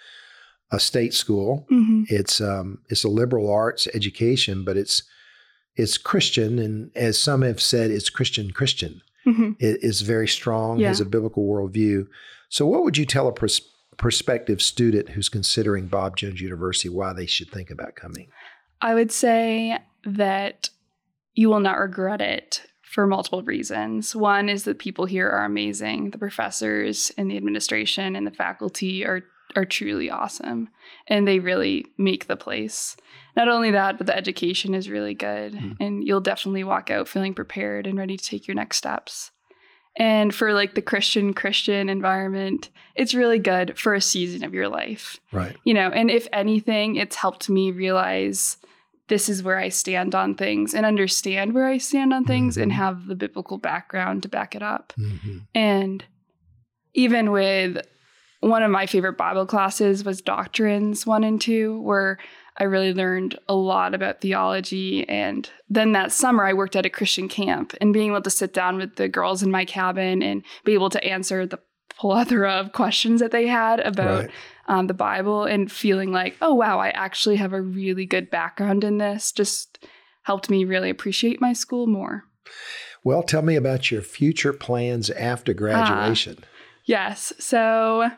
a 0.70 0.78
state 0.80 1.14
school. 1.14 1.66
hmm 1.68 2.02
It's 2.08 2.40
um, 2.40 2.78
it's 2.88 3.04
a 3.04 3.08
liberal 3.08 3.50
arts 3.52 3.86
education, 3.94 4.64
but 4.64 4.76
it's 4.76 5.02
it's 5.76 5.98
Christian, 5.98 6.58
and 6.58 6.90
as 6.96 7.18
some 7.18 7.42
have 7.42 7.60
said, 7.60 7.90
it's 7.90 8.10
Christian 8.10 8.50
Christian. 8.50 9.00
hmm 9.24 9.52
It 9.58 9.82
is 9.82 10.00
very 10.02 10.28
strong, 10.28 10.78
Yeah. 10.80 10.88
has 10.88 11.00
a 11.00 11.04
biblical 11.04 11.44
worldview. 11.46 12.06
So, 12.48 12.66
what 12.66 12.82
would 12.84 12.96
you 12.96 13.06
tell 13.06 13.28
a 13.28 13.32
pros- 13.32 13.60
prospective 13.96 14.60
student 14.62 15.10
who's 15.10 15.28
considering 15.28 15.86
Bob 15.86 16.16
Jones 16.16 16.40
University 16.40 16.88
why 16.88 17.12
they 17.12 17.26
should 17.26 17.50
think 17.50 17.70
about 17.70 17.94
coming? 17.94 18.28
I 18.80 18.94
would 18.94 19.12
say 19.12 19.78
that 20.04 20.70
you 21.34 21.48
will 21.48 21.60
not 21.60 21.78
regret 21.78 22.20
it 22.20 22.62
for 22.82 23.06
multiple 23.06 23.42
reasons. 23.42 24.16
One 24.16 24.48
is 24.48 24.64
that 24.64 24.78
people 24.80 25.04
here 25.06 25.28
are 25.28 25.44
amazing. 25.44 26.10
The 26.10 26.18
professors 26.18 27.12
and 27.16 27.30
the 27.30 27.36
administration 27.36 28.16
and 28.16 28.26
the 28.26 28.30
faculty 28.32 29.04
are 29.04 29.22
are 29.56 29.64
truly 29.64 30.10
awesome 30.10 30.68
and 31.06 31.26
they 31.26 31.38
really 31.38 31.86
make 31.98 32.26
the 32.26 32.36
place. 32.36 32.96
Not 33.36 33.48
only 33.48 33.70
that, 33.70 33.96
but 33.98 34.06
the 34.06 34.16
education 34.16 34.74
is 34.74 34.88
really 34.90 35.14
good 35.14 35.54
Mm. 35.54 35.76
and 35.80 36.04
you'll 36.06 36.20
definitely 36.20 36.64
walk 36.64 36.90
out 36.90 37.08
feeling 37.08 37.34
prepared 37.34 37.86
and 37.86 37.98
ready 37.98 38.16
to 38.16 38.24
take 38.24 38.46
your 38.48 38.54
next 38.54 38.76
steps. 38.78 39.30
And 39.96 40.32
for 40.34 40.52
like 40.52 40.74
the 40.74 40.82
Christian 40.82 41.34
Christian 41.34 41.88
environment, 41.88 42.70
it's 42.94 43.12
really 43.14 43.38
good 43.40 43.76
for 43.78 43.92
a 43.94 44.00
season 44.00 44.44
of 44.44 44.54
your 44.54 44.68
life 44.68 45.18
Right. 45.32 45.56
you 45.64 45.74
know 45.74 45.88
and 45.90 46.10
if 46.10 46.26
anything 46.32 46.96
it's 46.96 47.16
helped 47.16 47.48
me 47.48 47.70
realize 47.70 48.56
this 49.08 49.28
is 49.28 49.42
where 49.42 49.58
i 49.58 49.68
stand 49.68 50.14
on 50.14 50.34
things 50.34 50.74
and 50.74 50.84
understand 50.86 51.52
where 51.54 51.66
i 51.66 51.78
stand 51.78 52.12
on 52.12 52.24
things 52.24 52.56
and 52.56 52.70
Mhm. 52.72 52.76
have 52.76 53.06
the 53.06 53.14
biblical 53.16 53.58
background 53.58 54.22
to 54.22 54.28
back 54.28 54.54
it 54.54 54.62
up 54.62 54.92
hmm 54.96 55.38
and 55.54 56.04
even 56.94 57.30
with 57.30 57.78
one 58.40 58.62
of 58.62 58.70
my 58.70 58.86
favorite 58.86 59.16
bible 59.18 59.46
classes 59.46 60.04
was 60.04 60.20
doctrines 60.20 61.06
1 61.06 61.24
and 61.24 61.40
2 61.40 61.80
where 61.82 62.18
i 62.58 62.64
really 62.64 62.92
learned 62.92 63.38
a 63.48 63.54
lot 63.54 63.94
about 63.94 64.20
theology 64.20 65.08
and 65.08 65.50
then 65.68 65.92
that 65.92 66.12
summer 66.12 66.44
i 66.44 66.52
worked 66.52 66.76
at 66.76 66.86
a 66.86 66.90
christian 66.90 67.28
camp 67.28 67.74
and 67.80 67.92
being 67.92 68.10
able 68.10 68.22
to 68.22 68.30
sit 68.30 68.52
down 68.54 68.76
with 68.76 68.96
the 68.96 69.08
girls 69.08 69.42
in 69.42 69.50
my 69.50 69.64
cabin 69.64 70.22
and 70.22 70.42
be 70.64 70.74
able 70.74 70.90
to 70.90 71.04
answer 71.04 71.46
the 71.46 71.58
plethora 71.96 72.52
of 72.52 72.72
questions 72.72 73.20
that 73.20 73.30
they 73.30 73.46
had 73.46 73.78
about 73.80 74.22
Right. 74.24 74.30
um, 74.68 74.86
the 74.86 74.94
Bible 74.94 75.44
and 75.44 75.70
feeling 75.70 76.12
like, 76.12 76.34
oh, 76.40 76.54
wow, 76.54 76.78
I 76.78 76.88
actually 76.90 77.36
have 77.36 77.52
a 77.52 77.60
really 77.60 78.06
good 78.06 78.30
background 78.30 78.84
in 78.84 78.96
this 78.96 79.32
just 79.32 79.86
helped 80.22 80.48
me 80.48 80.64
really 80.64 80.88
appreciate 80.88 81.42
my 81.42 81.52
school 81.52 81.86
more. 81.86 82.24
Well, 83.04 83.22
tell 83.22 83.42
me 83.42 83.54
about 83.54 83.90
your 83.90 84.00
future 84.00 84.54
plans 84.54 85.10
after 85.10 85.52
graduation. 85.52 86.38
Uh, 86.42 86.46
yes. 86.86 87.34
So 87.38 88.10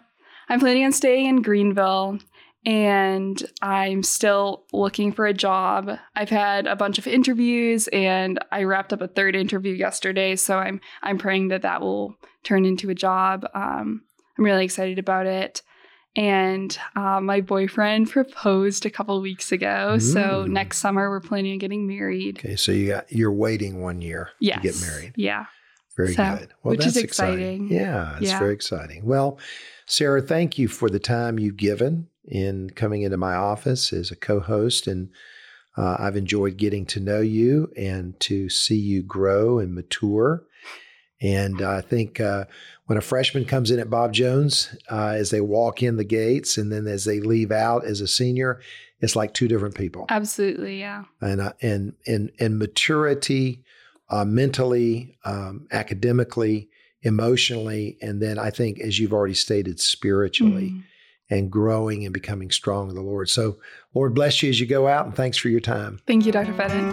I'm 0.48 0.60
planning 0.60 0.84
on 0.84 0.92
staying 0.92 1.26
in 1.26 1.42
Greenville 1.42 2.18
and 2.64 3.42
I'm 3.60 4.02
still 4.02 4.64
looking 4.72 5.12
for 5.12 5.26
a 5.26 5.34
job. 5.34 5.90
I've 6.14 6.28
had 6.28 6.66
a 6.66 6.76
bunch 6.76 6.98
of 6.98 7.06
interviews 7.06 7.88
and 7.88 8.38
I 8.52 8.64
wrapped 8.64 8.92
up 8.92 9.00
a 9.00 9.08
third 9.08 9.34
interview 9.34 9.72
yesterday, 9.72 10.36
so 10.36 10.58
I'm 10.58 10.80
I'm 11.02 11.18
praying 11.18 11.48
that 11.48 11.62
that 11.62 11.80
will 11.80 12.14
turn 12.44 12.64
into 12.64 12.90
a 12.90 12.94
job. 12.94 13.46
Um, 13.54 14.02
I'm 14.38 14.44
really 14.44 14.64
excited 14.64 14.98
about 14.98 15.26
it. 15.26 15.62
And 16.14 16.76
uh, 16.94 17.20
my 17.20 17.40
boyfriend 17.40 18.10
proposed 18.10 18.86
a 18.86 18.90
couple 18.90 19.20
weeks 19.20 19.50
ago, 19.50 19.96
mm. 19.96 20.02
so 20.02 20.44
next 20.44 20.78
summer 20.78 21.08
we're 21.08 21.20
planning 21.20 21.52
on 21.52 21.58
getting 21.58 21.86
married. 21.86 22.38
Okay, 22.38 22.56
so 22.56 22.70
you 22.70 22.88
got 22.88 23.10
you're 23.10 23.32
waiting 23.32 23.80
one 23.80 24.00
year 24.02 24.30
yes. 24.38 24.56
to 24.56 24.62
get 24.62 24.80
married. 24.80 25.14
Yeah. 25.16 25.46
Very 25.96 26.14
so, 26.14 26.36
good. 26.38 26.54
Well, 26.62 26.76
which 26.76 26.86
is 26.86 26.96
exciting. 26.96 27.66
exciting. 27.66 27.68
Yeah, 27.68 28.16
it's 28.16 28.28
yeah. 28.28 28.38
very 28.38 28.54
exciting. 28.54 29.04
Well, 29.04 29.38
Sarah, 29.86 30.22
thank 30.22 30.58
you 30.58 30.68
for 30.68 30.88
the 30.88 30.98
time 30.98 31.38
you've 31.38 31.56
given 31.56 32.08
in 32.24 32.70
coming 32.70 33.02
into 33.02 33.16
my 33.16 33.34
office 33.34 33.92
as 33.92 34.10
a 34.10 34.16
co 34.16 34.40
host. 34.40 34.86
And 34.86 35.10
uh, 35.76 35.96
I've 35.98 36.16
enjoyed 36.16 36.56
getting 36.56 36.86
to 36.86 37.00
know 37.00 37.20
you 37.20 37.72
and 37.76 38.18
to 38.20 38.48
see 38.48 38.76
you 38.76 39.02
grow 39.02 39.58
and 39.58 39.74
mature. 39.74 40.44
And 41.20 41.62
I 41.62 41.80
think 41.80 42.20
uh, 42.20 42.46
when 42.86 42.98
a 42.98 43.02
freshman 43.02 43.44
comes 43.44 43.70
in 43.70 43.78
at 43.78 43.88
Bob 43.88 44.12
Jones, 44.12 44.76
uh, 44.90 45.14
as 45.16 45.30
they 45.30 45.40
walk 45.40 45.82
in 45.82 45.96
the 45.96 46.04
gates 46.04 46.58
and 46.58 46.72
then 46.72 46.88
as 46.88 47.04
they 47.04 47.20
leave 47.20 47.52
out 47.52 47.84
as 47.84 48.00
a 48.00 48.08
senior, 48.08 48.60
it's 49.00 49.14
like 49.14 49.32
two 49.32 49.46
different 49.46 49.76
people. 49.76 50.06
Absolutely, 50.08 50.80
yeah. 50.80 51.04
And 51.20 51.40
uh, 51.40 51.52
and 51.62 51.94
and 52.06 52.32
and 52.40 52.58
maturity, 52.58 53.62
uh, 54.08 54.24
mentally, 54.24 55.16
um, 55.24 55.68
academically, 55.70 56.68
emotionally, 57.02 57.98
and 58.00 58.22
then 58.22 58.38
I 58.38 58.50
think, 58.50 58.80
as 58.80 58.98
you've 58.98 59.12
already 59.12 59.34
stated, 59.34 59.80
spiritually. 59.80 60.70
Mm 60.70 60.82
and 61.30 61.50
growing 61.50 62.04
and 62.04 62.12
becoming 62.12 62.50
strong 62.50 62.90
in 62.90 62.94
the 62.94 63.00
Lord. 63.00 63.30
So, 63.30 63.56
Lord 63.94 64.14
bless 64.14 64.42
you 64.42 64.50
as 64.50 64.60
you 64.60 64.66
go 64.66 64.86
out, 64.86 65.06
and 65.06 65.14
thanks 65.14 65.38
for 65.38 65.48
your 65.48 65.60
time. 65.60 65.98
Thank 66.06 66.26
you, 66.26 66.32
Dr. 66.32 66.52
Pettit. 66.52 66.92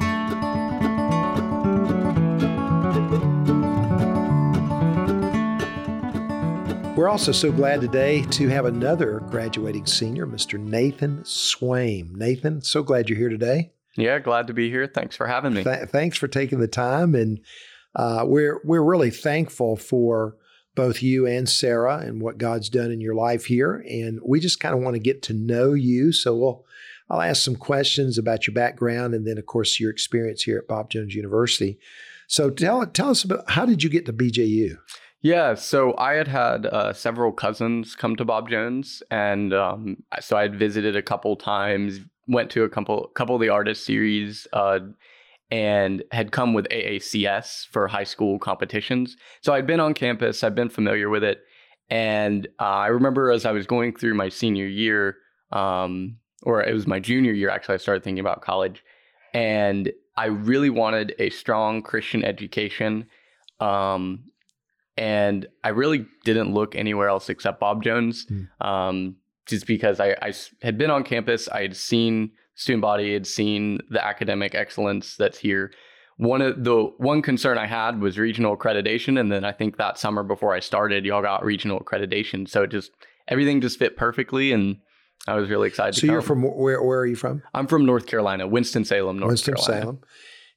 We're 6.96 7.10
also 7.10 7.32
so 7.32 7.52
glad 7.52 7.82
today 7.82 8.24
to 8.24 8.48
have 8.50 8.66
another 8.66 9.22
graduating 9.30 9.86
senior, 9.86 10.26
Mr. 10.26 10.60
Nathan 10.60 11.24
Swaim. 11.24 12.12
Nathan, 12.12 12.62
so 12.62 12.84
glad 12.84 13.10
you're 13.10 13.18
here 13.18 13.30
today. 13.30 13.72
Yeah, 13.96 14.20
glad 14.20 14.48
to 14.48 14.54
be 14.54 14.70
here. 14.70 14.88
Thanks 14.88 15.16
for 15.16 15.28
having 15.28 15.54
me. 15.54 15.64
Th- 15.64 15.88
thanks 15.90 16.18
for 16.18 16.28
taking 16.28 16.60
the 16.60 16.68
time, 16.68 17.16
and 17.16 17.40
uh, 17.96 18.24
we're 18.26 18.62
we're 18.64 18.84
really 18.84 19.12
thankful 19.12 19.76
for 19.76 20.36
both 20.76 21.02
you 21.02 21.28
and 21.28 21.50
Sarah 21.50 21.98
and 21.98 22.22
what 22.22 22.38
God's 22.38 22.70
done 22.70 22.92
in 22.92 23.02
your 23.02 23.16
life 23.16 23.46
here. 23.46 23.84
And 23.90 24.20
we 24.26 24.40
just 24.40 24.60
kind 24.60 24.74
of 24.74 24.82
want 24.82 24.96
to 24.96 25.00
get 25.00 25.22
to 25.24 25.34
know 25.34 25.74
you. 25.74 26.12
So 26.12 26.36
we'll 26.36 26.66
I'll 27.10 27.22
ask 27.22 27.44
some 27.44 27.56
questions 27.56 28.18
about 28.18 28.46
your 28.48 28.54
background 28.54 29.14
and 29.14 29.26
then 29.26 29.38
of 29.38 29.46
course 29.46 29.80
your 29.80 29.92
experience 29.92 30.44
here 30.44 30.60
at 30.60 30.68
Bob 30.68 30.90
Jones 30.90 31.16
University. 31.16 31.80
So 32.28 32.50
tell 32.50 32.86
tell 32.86 33.10
us 33.10 33.24
about 33.24 33.50
how 33.50 33.66
did 33.66 33.84
you 33.84 33.90
get 33.90 34.06
to 34.06 34.14
BJU? 34.14 34.78
Yeah, 35.22 35.56
so 35.56 35.98
I 35.98 36.14
had 36.14 36.30
had 36.30 36.66
uh, 36.68 36.94
several 36.94 37.34
cousins 37.34 37.94
come 37.94 38.16
to 38.16 38.24
Bob 38.24 38.50
Jones, 38.50 39.04
and 39.12 39.54
um, 39.54 40.02
so 40.22 40.38
I 40.38 40.44
had 40.44 40.58
visited 40.58 40.96
a 40.96 41.02
couple 41.02 41.36
times. 41.36 42.00
Went 42.30 42.52
to 42.52 42.64
a 42.64 42.70
couple 42.70 43.08
couple 43.16 43.36
of 43.36 43.42
the 43.42 43.50
artist 43.50 43.84
series, 43.84 44.48
uh, 44.54 44.80
and 45.52 46.04
had 46.12 46.32
come 46.32 46.54
with 46.54 46.68
AACS 46.70 47.68
for 47.68 47.88
high 47.88 48.04
school 48.04 48.38
competitions. 48.38 49.18
So 49.42 49.54
I'd 49.54 49.68
been 49.68 49.80
on 49.80 49.94
campus, 49.94 50.44
I'd 50.44 50.56
been 50.56 50.70
familiar 50.70 51.10
with 51.10 51.24
it. 51.24 51.42
And 51.90 52.48
uh, 52.60 52.64
I 52.64 52.88
remember 52.88 53.32
as 53.32 53.46
I 53.46 53.52
was 53.52 53.66
going 53.66 53.96
through 53.96 54.14
my 54.14 54.30
senior 54.30 54.68
year, 54.68 55.18
um, 55.52 56.18
or 56.44 56.62
it 56.64 56.74
was 56.74 56.86
my 56.86 57.00
junior 57.00 57.32
year, 57.32 57.50
actually, 57.50 57.76
I 57.76 57.80
started 57.80 58.04
thinking 58.04 58.20
about 58.20 58.42
college. 58.42 58.84
And 59.34 59.92
I 60.16 60.26
really 60.26 60.70
wanted 60.70 61.16
a 61.18 61.30
strong 61.32 61.82
Christian 61.82 62.24
education. 62.24 63.08
Um, 63.60 64.26
and 64.98 65.48
I 65.64 65.70
really 65.70 66.06
didn't 66.26 66.54
look 66.54 66.76
anywhere 66.76 67.08
else 67.08 67.30
except 67.30 67.60
Bob 67.60 67.84
Jones, 67.84 68.28
mm. 68.30 68.48
um, 68.60 69.16
just 69.46 69.66
because 69.66 70.00
I, 70.00 70.16
I 70.22 70.34
had 70.62 70.78
been 70.78 70.92
on 70.92 71.04
campus, 71.04 71.48
I 71.48 71.62
had 71.62 71.76
seen 71.76 72.32
student 72.60 72.82
body 72.82 73.14
had 73.14 73.26
seen 73.26 73.80
the 73.90 74.06
academic 74.06 74.54
excellence 74.54 75.16
that's 75.16 75.38
here. 75.38 75.72
One 76.18 76.42
of 76.42 76.62
the 76.62 76.92
one 76.98 77.22
concern 77.22 77.58
I 77.58 77.66
had 77.66 78.02
was 78.02 78.20
regional 78.20 78.58
accreditation, 78.58 79.18
and 79.18 79.32
then 79.32 79.46
I 79.46 79.54
think 79.54 79.78
that 79.78 79.98
summer 79.98 80.24
before 80.24 80.54
I 80.54 80.60
started, 80.60 81.06
y'all 81.06 81.22
got 81.22 81.46
regional 81.46 81.80
accreditation. 81.80 82.50
So 82.50 82.64
it 82.64 82.72
just 82.72 82.92
everything 83.30 83.62
just 83.62 83.80
fit 83.80 83.96
perfectly, 83.96 84.52
and 84.52 84.76
I 85.26 85.36
was 85.36 85.50
really 85.50 85.70
excited. 85.70 85.98
So 85.98 86.08
you're 86.08 86.22
from 86.22 86.44
where? 86.44 86.84
Where 86.84 87.00
are 87.00 87.06
you 87.06 87.16
from? 87.16 87.42
I'm 87.54 87.66
from 87.66 87.86
North 87.86 88.08
Carolina, 88.08 88.46
Winston 88.46 88.84
Salem, 88.84 89.20
North 89.20 89.46
Carolina. 89.46 89.56
Winston 89.56 89.56
Carolina. 89.56 89.82
Salem. 89.86 90.00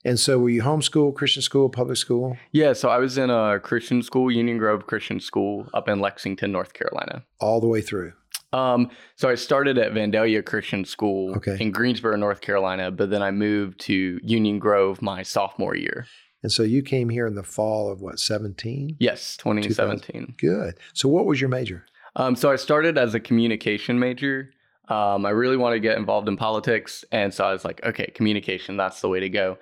And 0.05 0.19
so, 0.19 0.41
were 0.41 0.49
you 0.49 0.63
homeschool, 0.63 1.15
Christian 1.15 1.43
school, 1.43 1.69
public 1.69 1.97
school? 1.97 2.37
Yeah, 2.51 2.73
so 2.73 2.89
I 2.89 2.99
was 2.99 3.17
in 3.17 3.31
a 3.31 3.61
Christian 3.61 4.03
school, 4.03 4.33
Union 4.33 4.59
Grove 4.59 4.89
Christian 4.89 5.21
School, 5.21 5.69
up 5.73 5.89
in 5.89 6.01
Lexington, 6.01 6.51
North 6.51 6.73
Carolina. 6.73 7.25
All 7.39 7.61
the 7.61 7.69
way 7.69 7.81
through. 7.81 8.15
Um, 8.53 8.91
so 9.17 9.29
I 9.29 9.35
started 9.35 9.79
at 9.79 9.93
Vandalia 9.93 10.45
Christian 10.45 10.85
School 10.85 11.35
okay. 11.37 11.57
in 11.59 11.71
Greensboro, 11.71 12.17
North 12.17 12.41
Carolina, 12.41 12.91
but 12.91 13.11
then 13.11 13.23
I 13.23 13.31
moved 13.31 13.81
to 13.81 14.21
Union 14.23 14.59
Grove 14.59 15.01
my 15.01 15.23
sophomore 15.23 15.75
year. 15.75 16.07
And 16.43 16.51
so 16.51 16.63
you 16.63 16.83
came 16.83 17.09
here 17.09 17.27
in 17.27 17.35
the 17.35 17.43
fall 17.43 17.91
of 17.91 18.01
what, 18.01 18.19
17? 18.19 18.97
Yes, 18.99 19.37
2017. 19.39 20.35
Good. 20.39 20.79
So 20.93 21.09
what 21.09 21.25
was 21.25 21.41
your 21.41 21.49
major? 21.49 21.85
Um, 22.17 22.37
so 22.37 22.51
I 22.51 22.57
started 22.57 22.99
as 22.99 23.15
a 23.15 23.21
communication 23.21 23.99
major. 23.99 24.51
Um, 24.89 25.25
I 25.25 25.31
really 25.31 25.57
wanted 25.57 25.77
to 25.77 25.81
get 25.81 25.97
involved 25.97 26.29
in 26.29 26.37
politics. 26.37 27.05
And 27.13 27.33
so 27.33 27.45
I 27.45 27.53
was 27.53 27.65
like, 27.65 27.83
okay, 27.85 28.11
communication, 28.15 28.77
that's 28.77 29.01
the 29.01 29.09
way 29.09 29.21
to 29.21 29.29
go. 29.29 29.57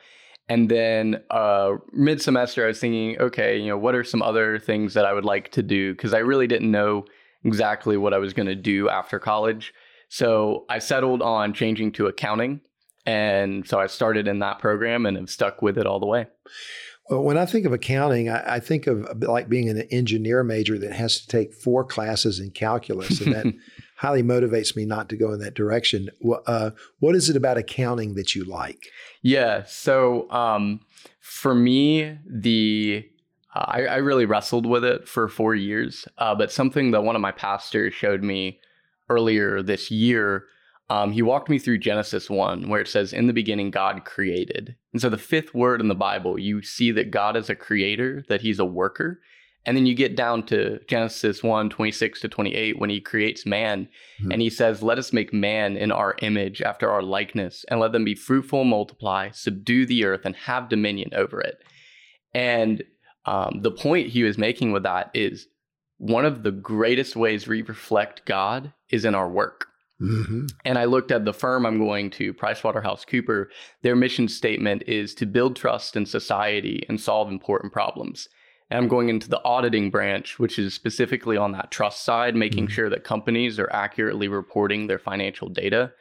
And 0.49 0.69
then 0.69 1.23
uh, 1.31 1.75
mid 1.93 2.21
semester, 2.21 2.65
I 2.65 2.69
was 2.69 2.81
thinking, 2.81 3.21
okay, 3.21 3.57
you 3.57 3.69
know, 3.69 3.79
what 3.79 3.95
are 3.95 4.03
some 4.03 4.23
other 4.23 4.59
things 4.59 4.95
that 4.95 5.05
I 5.05 5.13
would 5.13 5.25
like 5.25 5.53
to 5.53 5.63
do? 5.63 5.93
Because 5.93 6.13
I 6.13 6.19
really 6.19 6.49
didn't 6.49 6.71
know 6.71 7.05
exactly 7.45 7.97
what 7.97 8.15
I 8.15 8.19
was 8.19 8.33
going 8.33 8.49
to 8.49 8.55
do 8.55 8.89
after 8.89 9.19
college. 9.19 9.73
So 10.09 10.65
I 10.69 10.79
settled 10.79 11.23
on 11.23 11.55
changing 11.55 11.93
to 11.93 12.07
accounting. 12.07 12.61
And 13.07 13.67
so 13.67 13.79
I 13.79 13.87
started 13.87 14.29
in 14.29 14.41
that 14.41 14.59
program 14.59 15.07
and 15.07 15.17
have 15.17 15.31
stuck 15.31 15.63
with 15.63 15.79
it 15.79 15.87
all 15.87 16.01
the 16.01 16.07
way. 16.07 16.27
Well, 17.09 17.25
when 17.25 17.39
I 17.39 17.47
think 17.47 17.67
of 17.67 17.73
accounting, 17.73 18.29
I, 18.29 18.57
I 18.57 18.61
think 18.61 18.87
of 18.87 19.23
like 19.23 19.49
being 19.49 19.69
an 19.69 19.81
engineer 19.91 20.45
major 20.45 20.79
that 20.79 20.93
has 20.93 21.21
to 21.21 21.27
take 21.27 21.53
four 21.53 21.85
classes 21.85 22.39
in 22.39 22.51
calculus, 22.51 23.21
and 23.21 23.35
that 23.35 23.47
highly 23.97 24.23
motivates 24.23 24.77
me 24.77 24.85
not 24.85 25.09
to 25.09 25.17
go 25.17 25.33
in 25.33 25.41
that 25.41 25.55
direction. 25.55 26.09
Uh, 26.47 26.71
what 27.01 27.17
is 27.17 27.29
it 27.29 27.35
about 27.35 27.59
accounting 27.59 28.15
that 28.15 28.37
you 28.37 28.45
like? 28.45 28.87
Yeah, 29.23 29.65
so 29.67 30.31
um, 30.31 30.81
for 31.21 31.53
me, 31.53 32.19
the 32.25 33.10
uh, 33.54 33.64
I, 33.66 33.87
I, 33.87 33.97
really 33.97 34.26
wrestled 34.26 34.64
with 34.64 34.85
it 34.85 35.09
for 35.09 35.28
four 35.28 35.54
years, 35.54 36.07
uh, 36.19 36.35
but 36.35 36.52
something 36.52 36.92
that 36.92 37.02
one 37.02 37.16
of 37.16 37.23
my 37.23 37.33
pastors 37.33 37.92
showed 37.95 38.23
me 38.23 38.61
earlier 39.09 39.61
this 39.61 39.90
year, 39.90 40.45
um, 40.88 41.12
he 41.12 41.23
walked 41.23 41.49
me 41.49 41.59
through 41.59 41.78
Genesis 41.78 42.30
1, 42.30 42.69
where 42.69 42.80
it 42.80 42.88
says, 42.88 43.12
In 43.12 43.26
the 43.26 43.33
beginning, 43.33 43.71
God 43.71 44.04
created. 44.04 44.76
And 44.92 45.00
so 45.02 45.09
the 45.09 45.19
fifth 45.19 45.54
word 45.54 45.80
in 45.80 45.88
the 45.88 45.95
Bible, 45.95 46.38
you 46.38 46.62
see 46.62 46.90
that 46.92 47.11
God 47.11 47.37
is 47.37 47.50
a 47.50 47.54
creator, 47.54 48.25
that 48.28 48.40
he's 48.40 48.59
a 48.59 48.64
worker. 48.64 49.21
And 49.66 49.76
then 49.76 49.85
you 49.85 49.95
get 49.95 50.16
down 50.16 50.45
to 50.47 50.80
Genesis 50.88 51.42
1 51.42 51.71
26 51.71 52.21
to 52.23 52.28
28 52.28 52.78
when 52.78 52.88
he 52.88 53.00
creates 53.00 53.45
man. 53.45 53.88
Mm-hmm. 54.21 54.33
And 54.33 54.42
he 54.42 54.50
says, 54.50 54.83
Let 54.83 54.99
us 54.99 55.12
make 55.12 55.33
man 55.33 55.76
in 55.76 55.92
our 55.92 56.16
image, 56.23 56.62
after 56.62 56.90
our 56.90 57.02
likeness, 57.02 57.64
and 57.69 57.78
let 57.78 57.92
them 57.92 58.04
be 58.04 58.14
fruitful, 58.14 58.64
multiply, 58.64 59.30
subdue 59.30 59.87
the 59.87 60.04
earth, 60.04 60.23
and 60.25 60.35
have 60.35 60.69
dominion 60.69 61.11
over 61.14 61.40
it. 61.40 61.59
And 62.33 62.83
um, 63.31 63.61
the 63.63 63.71
point 63.71 64.09
he 64.09 64.25
was 64.25 64.39
making 64.39 64.73
with 64.73 64.83
that 64.83 65.09
is 65.15 65.47
one 65.99 66.25
of 66.25 66.43
the 66.43 66.51
greatest 66.51 67.15
ways 67.15 67.47
we 67.47 67.63
reflect 67.63 68.27
God 68.27 68.73
is 68.91 69.05
in 69.05 69.15
our 69.15 69.29
work. 69.29 69.69
Mm-hmm. 70.01 70.47
And 70.65 70.79
I 70.79 70.87
looked 70.87 71.13
at 71.13 71.25
the 71.25 71.33
firm 71.33 71.65
I'm 71.65 71.79
going 71.79 72.11
to, 72.13 72.35
PricewaterhouseCooper. 72.35 73.47
Their 73.83 73.95
mission 73.95 74.27
statement 74.27 74.83
is 74.89 75.15
to 75.15 75.27
build 75.27 75.55
trust 75.55 75.95
in 75.95 76.07
society 76.07 76.85
and 76.89 77.01
solve 77.01 77.29
important 77.31 77.73
problems. 77.73 78.29
And 78.69 78.79
I'm 78.79 78.89
going 78.89 79.09
into 79.11 79.29
the 79.29 79.45
auditing 79.45 79.91
branch, 79.91 80.41
which 80.41 80.59
is 80.59 80.75
specifically 80.75 81.37
on 81.37 81.53
that 81.53 81.71
trust 81.71 82.05
side, 82.05 82.35
making 82.35 82.65
mm-hmm. 82.65 82.75
sure 82.75 82.91
that 82.91 83.05
companies 83.05 83.61
are 83.61 83.71
accurately 83.73 84.27
reporting 84.27 84.89
their 84.89 84.99
financial 84.99 85.49
data. 85.49 85.93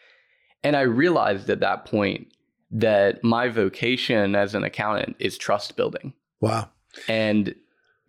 And 0.63 0.75
I 0.75 0.81
realized 0.81 1.47
at 1.51 1.59
that 1.59 1.85
point 1.85 2.33
that 2.71 3.23
my 3.23 3.49
vocation 3.49 4.33
as 4.33 4.55
an 4.55 4.63
accountant 4.63 5.15
is 5.19 5.37
trust 5.37 5.75
building. 5.75 6.13
Wow. 6.41 6.69
And 7.07 7.55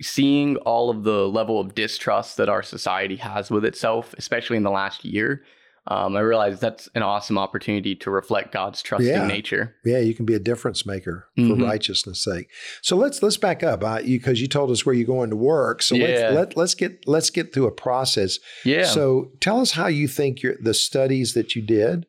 seeing 0.03 0.57
all 0.59 0.89
of 0.91 1.05
the 1.05 1.29
level 1.29 1.61
of 1.61 1.75
distrust 1.75 2.37
that 2.39 2.49
our 2.49 2.63
society 2.63 3.17
has 3.17 3.51
with 3.51 3.65
itself, 3.65 4.15
especially 4.17 4.57
in 4.57 4.63
the 4.63 4.71
last 4.71 5.05
year, 5.05 5.43
um, 5.87 6.15
I 6.17 6.21
realized 6.21 6.61
that's 6.61 6.89
an 6.95 7.03
awesome 7.03 7.37
opportunity 7.39 7.95
to 7.97 8.11
reflect 8.11 8.53
God's 8.53 8.83
trusting 8.83 9.09
Yeah. 9.13 9.27
nature. 9.27 9.75
Yeah, 9.85 9.99
you 9.99 10.15
can 10.15 10.25
be 10.27 10.35
a 10.35 10.39
difference 10.39 10.85
maker 10.87 11.27
for 11.37 11.43
Mhm. 11.57 11.63
righteousness' 11.65 12.23
sake. 12.23 12.49
So 12.83 12.97
let's 12.97 13.23
let's 13.23 13.39
back 13.39 13.63
up 13.63 13.81
because 13.81 14.05
you, 14.07 14.21
'cause 14.21 14.41
you 14.41 14.47
told 14.47 14.71
us 14.71 14.85
where 14.87 14.95
you're 14.95 15.07
going 15.07 15.31
to 15.31 15.37
work. 15.37 15.83
So 15.83 15.97
Yeah. 15.97 16.07
let's 16.07 16.35
let, 16.35 16.57
let's 16.57 16.75
get 16.75 17.07
let's 17.09 17.31
get 17.31 17.53
through 17.53 17.67
a 17.67 17.73
process. 17.73 18.39
Yeah. 18.65 18.85
So 18.85 19.33
tell 19.41 19.61
us 19.61 19.73
how 19.73 19.87
you 19.87 20.07
think 20.07 20.43
your 20.43 20.57
the 20.61 20.75
studies 20.75 21.33
that 21.35 21.57
you 21.57 21.63
did 21.63 22.07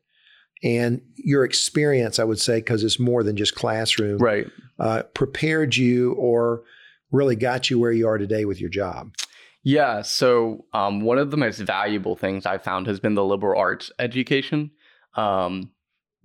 and 0.62 1.00
your 1.16 1.42
experience, 1.44 2.18
I 2.18 2.24
would 2.24 2.40
say, 2.40 2.56
because 2.58 2.84
it's 2.84 3.00
more 3.00 3.22
than 3.24 3.36
just 3.36 3.54
classroom, 3.54 4.18
right. 4.18 4.46
Uh, 4.78 5.02
prepared 5.14 5.76
you 5.76 6.12
or 6.14 6.62
really 7.10 7.36
got 7.36 7.70
you 7.70 7.78
where 7.78 7.92
you 7.92 8.06
are 8.08 8.18
today 8.18 8.44
with 8.44 8.60
your 8.60 8.70
job. 8.70 9.14
Yeah. 9.64 10.02
So, 10.02 10.64
um, 10.72 11.02
one 11.02 11.18
of 11.18 11.30
the 11.30 11.36
most 11.36 11.58
valuable 11.58 12.16
things 12.16 12.46
I've 12.46 12.64
found 12.64 12.86
has 12.88 12.98
been 12.98 13.14
the 13.14 13.24
liberal 13.24 13.60
arts 13.60 13.92
education 13.98 14.70
um, 15.14 15.70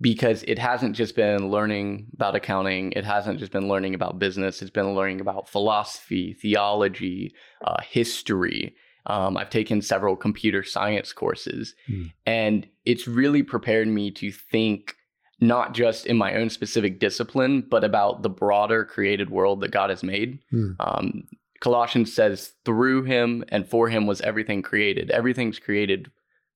because 0.00 0.42
it 0.44 0.58
hasn't 0.58 0.96
just 0.96 1.14
been 1.14 1.50
learning 1.50 2.08
about 2.14 2.34
accounting, 2.34 2.92
it 2.92 3.04
hasn't 3.04 3.38
just 3.38 3.52
been 3.52 3.68
learning 3.68 3.94
about 3.94 4.18
business, 4.18 4.60
it's 4.60 4.70
been 4.70 4.94
learning 4.94 5.20
about 5.20 5.48
philosophy, 5.48 6.34
theology, 6.34 7.32
uh, 7.64 7.80
history. 7.88 8.74
Um, 9.06 9.36
I've 9.36 9.50
taken 9.50 9.82
several 9.82 10.16
computer 10.16 10.62
science 10.62 11.12
courses, 11.12 11.74
Hmm. 11.86 12.02
and 12.26 12.68
it's 12.84 13.08
really 13.08 13.42
prepared 13.42 13.88
me 13.88 14.10
to 14.12 14.30
think 14.32 14.94
not 15.40 15.74
just 15.74 16.06
in 16.06 16.16
my 16.16 16.34
own 16.34 16.50
specific 16.50 16.98
discipline, 16.98 17.64
but 17.68 17.84
about 17.84 18.22
the 18.22 18.28
broader 18.30 18.84
created 18.84 19.30
world 19.30 19.60
that 19.60 19.70
God 19.70 19.90
has 19.90 20.02
made. 20.02 20.40
Hmm. 20.50 20.72
Um, 20.80 21.24
Colossians 21.60 22.12
says, 22.12 22.52
through 22.64 23.04
him 23.04 23.44
and 23.48 23.68
for 23.68 23.88
him 23.88 24.06
was 24.06 24.20
everything 24.20 24.62
created. 24.62 25.10
Everything's 25.10 25.58
created 25.58 26.10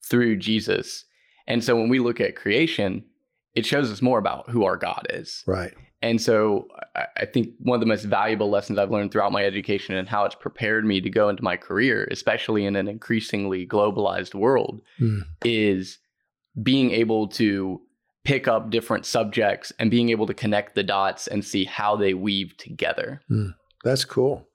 through 0.09 0.37
Jesus. 0.37 1.05
And 1.47 1.62
so 1.62 1.75
when 1.77 1.89
we 1.89 1.99
look 1.99 2.21
at 2.21 2.37
creation, 2.37 3.05
it 3.55 3.67
shows 3.67 3.91
us 3.91 4.01
more 4.03 4.19
about 4.19 4.51
who 4.51 4.65
our 4.65 4.77
God 4.77 5.07
is. 5.11 5.43
Right. 5.47 5.75
And 6.01 6.21
so 6.21 6.67
I, 7.17 7.27
think 7.27 7.51
one 7.61 7.77
of 7.77 7.81
the 7.81 7.87
most 7.87 8.05
valuable 8.05 8.51
lessons 8.51 8.79
I've 8.79 8.91
learned 8.91 9.12
throughout 9.12 9.31
my 9.31 9.45
education 9.45 9.95
and 9.95 10.09
how 10.09 10.25
it's 10.25 10.35
prepared 10.35 10.85
me 10.85 11.01
to 11.01 11.11
go 11.11 11.29
into 11.29 11.45
my 11.45 11.57
career, 11.57 12.09
especially 12.11 12.65
in 12.65 12.75
an 12.75 12.89
increasingly 12.89 13.67
globalized 13.67 14.35
world, 14.35 14.83
Hmm. 14.99 15.21
is 15.45 15.99
being 16.61 16.91
able 16.91 17.29
to 17.29 17.81
pick 18.25 18.47
up 18.47 18.71
different 18.71 19.05
subjects 19.05 19.73
and 19.79 19.91
being 19.91 20.11
able 20.11 20.26
to 20.26 20.35
connect 20.35 20.75
the 20.75 20.83
dots 20.83 21.26
and 21.26 21.45
see 21.45 21.64
how 21.64 21.97
they 21.97 22.14
weave 22.14 22.57
together. 22.57 23.21
That's 23.85 24.05
cool. 24.05 24.47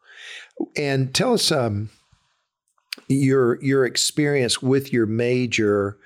And 0.76 1.14
tell 1.14 1.34
us 1.34 1.52
um, 1.52 1.90
your 3.08 3.62
your 3.64 3.86
experience 3.86 4.62
with 4.62 4.92
your 4.92 5.06
major 5.06 5.98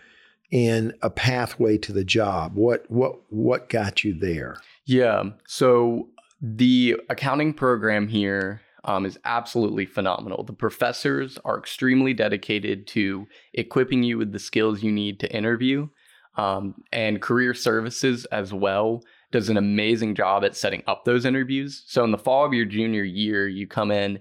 in 0.51 0.94
a 1.01 1.10
pathway 1.10 1.77
to 1.77 1.94
the 1.94 2.03
job. 2.03 2.56
What 2.56 2.89
what 2.89 3.22
what 3.30 3.70
got 3.70 4.03
you 4.03 4.13
there? 4.13 4.58
Yeah. 4.86 5.24
So 5.48 6.10
the 6.41 6.98
accounting 7.10 7.53
program 7.53 8.08
here 8.08 8.62
um, 8.84 9.06
is 9.06 9.20
absolutely 9.25 9.86
phenomenal. 9.86 10.44
The 10.44 10.53
professors 10.53 11.38
are 11.46 11.58
extremely 11.58 12.13
dedicated 12.13 12.88
to 12.88 13.27
equipping 13.53 14.03
you 14.03 14.18
with 14.18 14.32
the 14.32 14.39
skills 14.39 14.82
you 14.82 14.91
need 14.91 15.20
to 15.20 15.32
interview, 15.32 15.88
um, 16.36 16.76
and 16.92 17.22
career 17.22 17.54
services 17.54 18.26
as 18.26 18.54
well 18.54 19.04
does 19.32 19.50
an 19.50 19.58
amazing 19.58 20.16
job 20.16 20.44
at 20.44 20.56
setting 20.56 20.84
up 20.88 21.06
those 21.06 21.26
interviews. 21.26 21.84
So 21.88 22.04
in 22.04 22.12
the 22.12 22.18
fall 22.18 22.46
of 22.46 22.54
your 22.54 22.66
junior 22.66 23.04
year, 23.04 23.48
you 23.48 23.68
come 23.68 23.92
in 23.92 24.20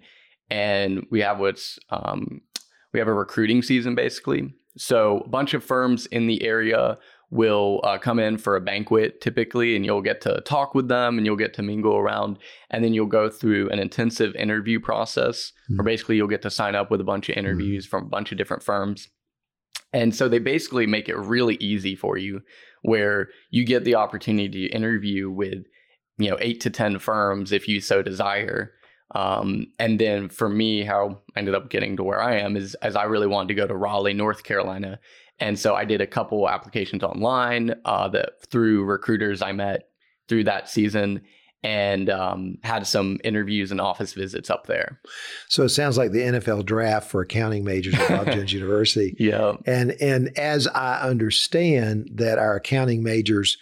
and 0.50 1.06
we 1.10 1.20
have 1.20 1.38
what's 1.40 1.78
um, 1.90 2.40
we 2.92 2.98
have 2.98 3.08
a 3.08 3.14
recruiting 3.14 3.62
season 3.62 3.94
basically. 3.94 4.52
So 4.76 5.18
a 5.24 5.28
bunch 5.28 5.54
of 5.54 5.64
firms 5.64 6.06
in 6.06 6.26
the 6.26 6.42
area 6.44 6.96
will 7.32 7.80
uh, 7.84 7.98
come 7.98 8.18
in 8.18 8.36
for 8.38 8.56
a 8.56 8.60
banquet 8.60 9.20
typically, 9.20 9.76
and 9.76 9.84
you'll 9.86 10.02
get 10.02 10.20
to 10.22 10.40
talk 10.40 10.74
with 10.74 10.88
them 10.88 11.16
and 11.16 11.24
you'll 11.24 11.36
get 11.36 11.54
to 11.54 11.62
mingle 11.62 11.96
around, 11.96 12.38
and 12.70 12.82
then 12.84 12.92
you'll 12.92 13.06
go 13.06 13.28
through 13.30 13.68
an 13.70 13.78
intensive 13.78 14.34
interview 14.34 14.80
process, 14.80 15.52
where 15.68 15.78
Mhm. 15.78 15.84
basically 15.84 16.16
you'll 16.16 16.26
get 16.26 16.42
to 16.42 16.50
sign 16.50 16.74
up 16.74 16.90
with 16.90 17.00
a 17.00 17.04
bunch 17.04 17.28
of 17.28 17.36
interviews 17.36 17.86
from 17.86 18.04
a 18.04 18.08
bunch 18.08 18.32
of 18.32 18.38
different 18.38 18.64
firms. 18.64 19.08
And 19.92 20.14
so 20.14 20.28
they 20.28 20.38
basically 20.38 20.86
make 20.86 21.08
it 21.08 21.16
really 21.16 21.56
easy 21.56 21.96
for 21.96 22.16
you 22.16 22.42
where 22.82 23.28
you 23.50 23.64
get 23.64 23.84
the 23.84 23.96
opportunity 23.96 24.68
to 24.68 24.74
interview 24.74 25.30
with, 25.30 25.64
you 26.18 26.30
know, 26.30 26.38
eight 26.40 26.60
to 26.62 26.70
10 26.70 26.98
firms 26.98 27.52
if 27.52 27.68
you 27.68 27.80
so 27.80 28.02
desire. 28.02 28.72
Um, 29.14 29.66
and 29.78 29.98
then 29.98 30.28
for 30.28 30.48
me, 30.48 30.84
how 30.84 31.20
I 31.34 31.40
ended 31.40 31.54
up 31.54 31.70
getting 31.70 31.96
to 31.96 32.04
where 32.04 32.22
I 32.22 32.36
am 32.36 32.56
is 32.56 32.74
as 32.76 32.94
I 32.94 33.04
really 33.04 33.26
wanted 33.26 33.48
to 33.48 33.54
go 33.54 33.66
to 33.66 33.74
Raleigh, 33.74 34.14
North 34.14 34.44
Carolina. 34.44 35.00
And 35.40 35.58
so 35.58 35.74
I 35.74 35.84
did 35.84 36.00
a 36.00 36.06
couple 36.06 36.48
applications 36.48 37.02
online 37.02 37.74
uh, 37.84 38.08
that 38.08 38.42
through 38.50 38.84
recruiters 38.84 39.42
I 39.42 39.52
met 39.52 39.88
through 40.28 40.44
that 40.44 40.68
season 40.68 41.22
and 41.62 42.08
um, 42.08 42.56
had 42.62 42.86
some 42.86 43.18
interviews 43.22 43.70
and 43.70 43.80
office 43.80 44.14
visits 44.14 44.48
up 44.48 44.66
there. 44.66 45.00
So 45.48 45.64
it 45.64 45.68
sounds 45.70 45.98
like 45.98 46.12
the 46.12 46.20
NFL 46.20 46.64
draft 46.64 47.10
for 47.10 47.20
accounting 47.20 47.64
majors 47.64 47.94
at 47.94 48.08
Bob 48.08 48.26
Jones 48.32 48.52
University. 48.52 49.14
Yeah. 49.18 49.56
And 49.66 49.92
and 50.00 50.36
as 50.38 50.66
I 50.68 51.00
understand 51.02 52.10
that 52.14 52.38
our 52.38 52.56
accounting 52.56 53.02
majors 53.02 53.58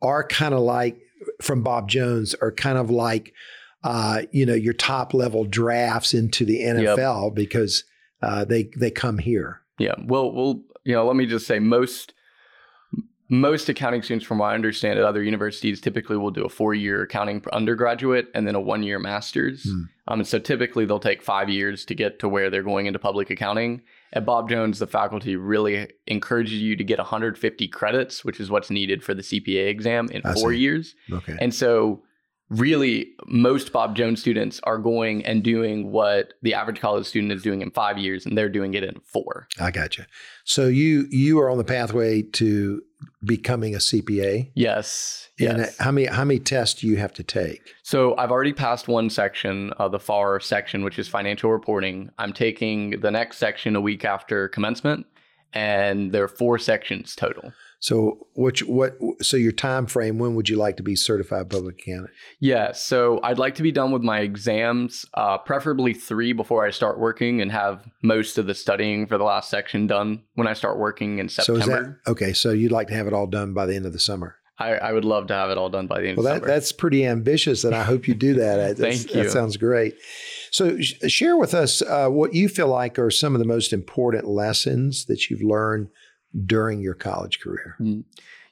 are 0.00 0.26
kind 0.26 0.54
of 0.54 0.60
like 0.60 0.98
from 1.42 1.62
Bob 1.62 1.88
Jones 1.88 2.34
are 2.34 2.52
kind 2.52 2.78
of 2.78 2.90
like 2.90 3.34
uh, 3.82 4.22
you 4.32 4.46
know 4.46 4.54
your 4.54 4.72
top 4.72 5.12
level 5.12 5.44
drafts 5.44 6.14
into 6.14 6.44
the 6.46 6.60
NFL 6.62 7.34
because 7.34 7.84
uh, 8.22 8.44
they 8.44 8.70
they 8.76 8.90
come 8.90 9.18
here. 9.18 9.60
Yeah. 9.78 9.94
Well, 10.02 10.32
well, 10.32 10.62
you 10.84 10.94
know, 10.94 11.06
let 11.06 11.16
me 11.16 11.26
just 11.26 11.46
say 11.46 11.58
most 11.58 12.13
most 13.28 13.68
accounting 13.68 14.02
students, 14.02 14.26
from 14.26 14.38
what 14.38 14.46
I 14.46 14.54
understand, 14.54 14.98
at 14.98 15.04
other 15.04 15.22
universities 15.22 15.80
typically 15.80 16.16
will 16.16 16.30
do 16.30 16.44
a 16.44 16.48
four-year 16.48 17.02
accounting 17.02 17.42
undergraduate 17.52 18.28
and 18.34 18.46
then 18.46 18.54
a 18.54 18.60
one-year 18.60 18.98
master's. 18.98 19.64
Hmm. 19.64 19.82
Um, 20.06 20.20
and 20.20 20.28
so 20.28 20.38
typically 20.38 20.84
they'll 20.84 21.00
take 21.00 21.22
five 21.22 21.48
years 21.48 21.86
to 21.86 21.94
get 21.94 22.18
to 22.18 22.28
where 22.28 22.50
they're 22.50 22.62
going 22.62 22.84
into 22.86 22.98
public 22.98 23.30
accounting. 23.30 23.80
At 24.12 24.26
Bob 24.26 24.50
Jones, 24.50 24.78
the 24.78 24.86
faculty 24.86 25.36
really 25.36 25.88
encourages 26.06 26.60
you 26.60 26.76
to 26.76 26.84
get 26.84 26.98
150 26.98 27.68
credits, 27.68 28.24
which 28.24 28.40
is 28.40 28.50
what's 28.50 28.70
needed 28.70 29.02
for 29.02 29.14
the 29.14 29.22
CPA 29.22 29.68
exam 29.68 30.08
in 30.10 30.20
I 30.24 30.34
four 30.34 30.52
see. 30.52 30.58
years. 30.58 30.94
Okay. 31.10 31.36
And 31.40 31.54
so, 31.54 32.02
really, 32.50 33.08
most 33.26 33.72
Bob 33.72 33.96
Jones 33.96 34.20
students 34.20 34.60
are 34.64 34.78
going 34.78 35.24
and 35.24 35.42
doing 35.42 35.90
what 35.90 36.34
the 36.42 36.54
average 36.54 36.80
college 36.80 37.06
student 37.06 37.32
is 37.32 37.42
doing 37.42 37.62
in 37.62 37.70
five 37.70 37.98
years, 37.98 38.26
and 38.26 38.36
they're 38.36 38.50
doing 38.50 38.74
it 38.74 38.84
in 38.84 39.00
four. 39.00 39.48
I 39.58 39.70
got 39.70 39.96
you. 39.96 40.04
So 40.44 40.66
you 40.66 41.06
you 41.10 41.40
are 41.40 41.48
on 41.48 41.58
the 41.58 41.64
pathway 41.64 42.22
to 42.22 42.82
becoming 43.24 43.74
a 43.74 43.78
CPA. 43.78 44.50
Yes. 44.54 45.28
And 45.38 45.58
Yes. 45.58 45.78
how 45.78 45.90
many 45.90 46.06
how 46.06 46.24
many 46.24 46.38
tests 46.40 46.80
do 46.80 46.86
you 46.86 46.96
have 46.96 47.12
to 47.14 47.22
take? 47.22 47.60
So 47.82 48.16
I've 48.16 48.30
already 48.30 48.52
passed 48.52 48.86
one 48.88 49.10
section, 49.10 49.72
uh, 49.78 49.88
the 49.88 49.98
FAR 49.98 50.40
section, 50.40 50.84
which 50.84 50.98
is 50.98 51.08
financial 51.08 51.50
reporting. 51.50 52.10
I'm 52.18 52.32
taking 52.32 53.00
the 53.00 53.10
next 53.10 53.38
section 53.38 53.74
a 53.76 53.80
week 53.80 54.04
after 54.04 54.48
commencement, 54.48 55.06
and 55.52 56.12
there 56.12 56.22
are 56.24 56.28
four 56.28 56.58
sections 56.58 57.14
total. 57.16 57.52
So 57.80 58.26
which 58.34 58.60
what 58.64 58.96
so 59.20 59.36
your 59.36 59.52
time 59.52 59.86
frame 59.86 60.18
when 60.18 60.34
would 60.36 60.48
you 60.48 60.56
like 60.56 60.76
to 60.78 60.82
be 60.82 60.96
certified 60.96 61.50
public 61.50 61.80
accountant? 61.82 62.10
Yeah, 62.40 62.72
so 62.72 63.20
I'd 63.22 63.38
like 63.38 63.54
to 63.56 63.62
be 63.62 63.72
done 63.72 63.92
with 63.92 64.02
my 64.02 64.20
exams, 64.20 65.04
uh, 65.14 65.38
preferably 65.38 65.92
three 65.92 66.32
before 66.32 66.64
I 66.64 66.70
start 66.70 66.98
working, 66.98 67.40
and 67.42 67.52
have 67.52 67.84
most 68.02 68.38
of 68.38 68.46
the 68.46 68.54
studying 68.54 69.06
for 69.06 69.18
the 69.18 69.24
last 69.24 69.50
section 69.50 69.86
done 69.86 70.22
when 70.34 70.46
I 70.46 70.54
start 70.54 70.78
working 70.78 71.18
in 71.18 71.28
So 71.28 71.42
September. 71.42 71.60
is 71.60 71.66
that 72.04 72.10
okay? 72.12 72.32
So 72.32 72.50
you'd 72.52 72.72
like 72.72 72.88
to 72.88 72.94
have 72.94 73.06
it 73.06 73.12
all 73.12 73.26
done 73.26 73.52
by 73.52 73.66
the 73.66 73.74
end 73.76 73.84
of 73.86 73.92
the 73.92 73.98
summer? 74.00 74.36
I, 74.56 74.74
I 74.76 74.92
would 74.92 75.04
love 75.04 75.26
to 75.26 75.34
have 75.34 75.50
it 75.50 75.58
all 75.58 75.68
done 75.68 75.88
by 75.88 76.00
the 76.00 76.08
end 76.08 76.16
Well, 76.16 76.28
of 76.28 76.32
that, 76.32 76.42
summer. 76.42 76.46
that's 76.46 76.70
pretty 76.70 77.04
ambitious, 77.04 77.64
and 77.64 77.74
I 77.74 77.82
hope 77.82 78.06
you 78.06 78.14
do 78.14 78.34
that. 78.34 78.76
Thank 78.78 79.12
you. 79.12 79.24
That 79.24 79.30
sounds 79.32 79.56
great. 79.56 79.96
So, 80.52 80.80
sh- 80.80 80.94
share 81.08 81.36
with 81.36 81.54
us 81.54 81.82
uh, 81.82 82.08
what 82.08 82.34
you 82.34 82.48
feel 82.48 82.68
like 82.68 82.96
are 82.96 83.10
some 83.10 83.34
of 83.34 83.40
the 83.40 83.46
most 83.48 83.72
important 83.72 84.28
lessons 84.28 85.06
that 85.06 85.28
you've 85.28 85.42
learned 85.42 85.88
during 86.46 86.80
your 86.80 86.94
college 86.94 87.40
career. 87.40 87.76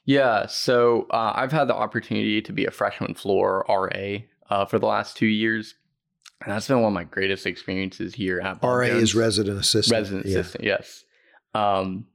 Yeah, 0.05 0.47
so 0.47 1.07
uh, 1.11 1.33
I've 1.35 1.51
had 1.51 1.67
the 1.67 1.75
opportunity 1.75 2.41
to 2.41 2.51
be 2.51 2.65
a 2.65 2.71
freshman 2.71 3.13
floor 3.13 3.65
RA 3.69 4.17
uh, 4.49 4.65
for 4.65 4.79
the 4.79 4.85
last 4.85 5.15
two 5.15 5.27
years, 5.27 5.75
and 6.43 6.51
that's 6.51 6.67
been 6.67 6.81
one 6.81 6.91
of 6.91 6.93
my 6.93 7.05
greatest 7.05 7.45
experiences 7.45 8.13
here 8.13 8.39
at 8.41 8.59
Bob 8.59 8.79
RA 8.79 8.85
is 8.87 9.15
resident 9.15 9.59
assistant. 9.59 9.97
resident 9.97 10.25
Yeah. 10.25 10.39
assistant. 10.39 10.63
Yes, 10.65 11.05
um, 11.53 12.07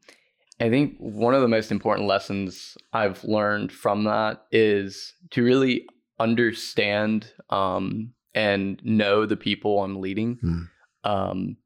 I 0.60 0.68
think 0.68 0.96
one 0.98 1.34
of 1.34 1.40
the 1.40 1.48
most 1.48 1.70
important 1.70 2.08
lessons 2.08 2.76
I've 2.92 3.24
learned 3.24 3.72
from 3.72 4.04
that 4.04 4.44
is 4.50 5.14
to 5.30 5.42
really 5.42 5.86
understand 6.18 7.32
um, 7.50 8.12
and 8.34 8.84
know 8.84 9.24
the 9.24 9.36
people 9.36 9.82
I'm 9.82 10.00
leading. 10.00 10.36
Hmm. 10.40 10.62
Um, 11.04 11.56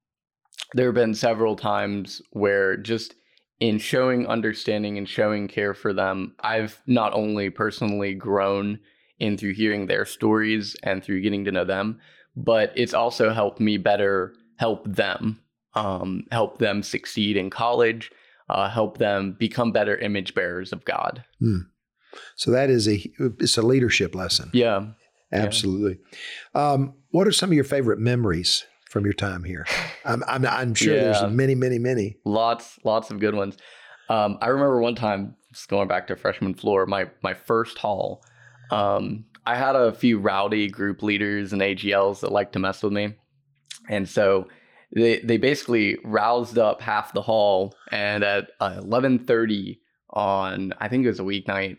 there 0.75 0.87
have 0.87 0.95
been 0.95 1.15
several 1.15 1.57
times 1.57 2.23
where 2.31 2.77
just 2.77 3.15
in 3.63 3.79
showing 3.79 4.27
understanding 4.27 4.99
and 4.99 5.09
showing 5.09 5.47
care 5.47 5.73
for 5.73 5.93
them, 5.93 6.35
I've 6.41 6.83
not 6.89 7.13
only 7.13 7.49
personally 7.49 8.13
grown 8.13 8.81
in 9.21 9.37
through 9.37 9.55
hearing 9.55 9.87
their 9.87 10.05
stories 10.05 10.75
and 10.83 11.01
through 11.01 11.21
getting 11.21 11.45
to 11.45 11.53
know 11.53 11.65
them, 11.65 12.01
but 12.35 12.73
it's 12.75 12.93
also 12.93 13.33
helped 13.33 13.61
me 13.61 13.77
better 13.77 14.35
help 14.57 14.85
them, 14.85 15.39
um, 15.77 16.25
help 16.33 16.59
them 16.59 16.83
succeed 16.83 17.37
in 17.37 17.51
college, 17.51 18.11
uh, 18.49 18.69
help 18.69 18.99
them 18.99 19.37
become 19.39 19.71
better 19.71 19.97
image 19.97 20.35
bearers 20.35 20.73
of 20.73 20.85
God. 20.85 21.23
So 22.35 22.51
that 22.51 22.69
is 22.69 22.89
a 22.89 23.09
it's 23.39 23.57
a 23.57 23.63
leadership 23.63 24.17
lesson. 24.17 24.51
Yeah. 24.53 24.87
Absolutely. 25.31 26.01
Um, 26.53 26.95
what 27.11 27.29
are 27.29 27.33
some 27.33 27.51
of 27.51 27.55
your 27.55 27.63
favorite 27.63 28.01
memories 28.01 28.67
from 28.93 29.05
your 29.05 29.15
time 29.15 29.43
here? 29.43 29.67
I'm 30.05 30.23
I'm, 30.29 30.47
I'm 30.47 30.75
sure 30.75 30.95
Yeah. 30.95 31.03
there's 31.19 31.33
many, 31.33 31.55
many, 31.55 31.79
many. 31.79 32.17
Lots, 32.25 32.79
lots 32.85 33.11
of 33.11 33.19
good 33.19 33.35
ones. 33.35 33.57
Um, 34.09 34.39
I 34.41 34.49
remember 34.49 34.81
one 34.81 34.95
time, 34.95 35.37
just 35.53 35.69
going 35.69 35.89
back 35.89 36.07
to 36.09 36.17
freshman 36.17 36.55
floor, 36.55 36.87
my 36.87 37.11
my 37.23 37.35
first 37.35 37.79
hall. 37.79 38.25
Um, 38.71 39.25
I 39.45 39.57
had 39.57 39.75
a 39.75 39.93
few 39.93 40.19
rowdy 40.19 40.69
group 40.69 41.03
leaders 41.03 41.53
and 41.53 41.61
AGLs 41.63 42.21
that 42.21 42.31
liked 42.33 42.53
to 42.53 42.59
mess 42.59 42.83
with 42.83 42.93
me, 42.93 43.15
and 43.89 44.09
so 44.09 44.49
they 44.95 45.19
they 45.21 45.37
basically 45.39 45.99
roused 46.05 46.59
up 46.59 46.81
half 46.81 47.13
the 47.13 47.23
hall. 47.23 47.75
And 47.91 48.23
at 48.25 48.51
uh, 48.61 48.77
eleven 48.79 49.19
thirty 49.19 49.81
on, 50.11 50.75
I 50.79 50.89
think 50.89 51.05
it 51.05 51.09
was 51.09 51.21
a 51.21 51.25
weeknight, 51.25 51.79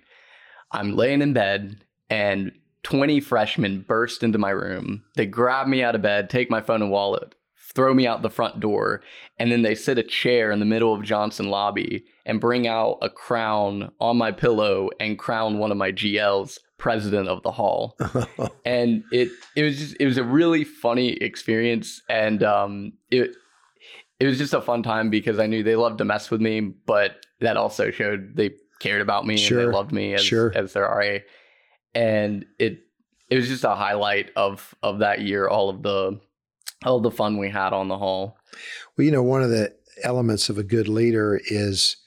I'm 0.71 0.95
laying 0.95 1.21
in 1.21 1.33
bed 1.33 1.83
and 2.09 2.51
20 2.83 3.19
freshmen 3.19 3.81
burst 3.87 4.23
into 4.23 4.37
my 4.37 4.49
room. 4.49 5.03
They 5.15 5.25
grab 5.25 5.67
me 5.67 5.83
out 5.83 5.95
of 5.95 6.01
bed, 6.01 6.29
take 6.29 6.49
my 6.49 6.61
phone 6.61 6.81
and 6.81 6.91
wallet, 6.91 7.35
throw 7.73 7.93
me 7.93 8.05
out 8.05 8.21
the 8.21 8.29
front 8.29 8.59
door, 8.59 9.01
and 9.39 9.51
then 9.51 9.61
they 9.61 9.75
sit 9.75 9.97
a 9.97 10.03
chair 10.03 10.51
in 10.51 10.59
the 10.59 10.65
middle 10.65 10.93
of 10.93 11.03
Johnson 11.03 11.49
lobby 11.49 12.05
and 12.25 12.41
bring 12.41 12.67
out 12.67 12.97
a 13.01 13.09
crown 13.09 13.91
on 13.99 14.17
my 14.17 14.31
pillow 14.31 14.89
and 14.99 15.17
crown 15.17 15.57
one 15.57 15.71
of 15.71 15.77
my 15.77 15.91
GLs 15.91 16.59
president 16.77 17.29
of 17.29 17.41
the 17.43 17.51
hall. 17.51 17.97
and 18.65 19.03
it 19.11 19.29
it 19.55 19.63
was 19.63 19.77
just 19.79 19.95
it 19.99 20.05
was 20.05 20.17
a 20.17 20.23
really 20.23 20.65
funny 20.65 21.13
experience 21.13 22.01
and 22.09 22.43
um 22.43 22.91
it 23.09 23.31
it 24.19 24.27
was 24.27 24.37
just 24.37 24.53
a 24.53 24.61
fun 24.61 24.83
time 24.83 25.09
because 25.09 25.39
I 25.39 25.47
knew 25.47 25.63
they 25.63 25.75
loved 25.75 25.97
to 25.99 26.05
mess 26.05 26.29
with 26.29 26.41
me, 26.41 26.59
but 26.59 27.25
that 27.39 27.57
also 27.57 27.91
showed 27.91 28.35
they 28.35 28.51
cared 28.79 29.01
about 29.01 29.25
me 29.25 29.35
and 29.35 29.41
Sure, 29.41 29.65
they 29.65 29.71
loved 29.71 29.91
me 29.91 30.13
as 30.13 30.23
sure. 30.23 30.51
as 30.55 30.73
their 30.73 30.83
RA. 30.83 31.19
And 31.95 32.45
it 32.59 32.79
it 33.29 33.35
was 33.37 33.47
just 33.47 33.63
a 33.63 33.75
highlight 33.75 34.29
of 34.35 34.73
of 34.83 34.99
that 34.99 35.21
year, 35.21 35.47
all 35.47 35.69
of 35.69 35.83
the 35.83 36.19
all 36.85 36.99
the 36.99 37.11
fun 37.11 37.37
we 37.37 37.49
had 37.49 37.73
on 37.73 37.87
the 37.87 37.97
hall. 37.97 38.37
Well, 38.97 39.05
you 39.05 39.11
know, 39.11 39.23
one 39.23 39.41
of 39.43 39.49
the 39.49 39.73
elements 40.03 40.49
of 40.49 40.57
a 40.57 40.63
good 40.63 40.87
leader 40.87 41.39
is 41.45 41.97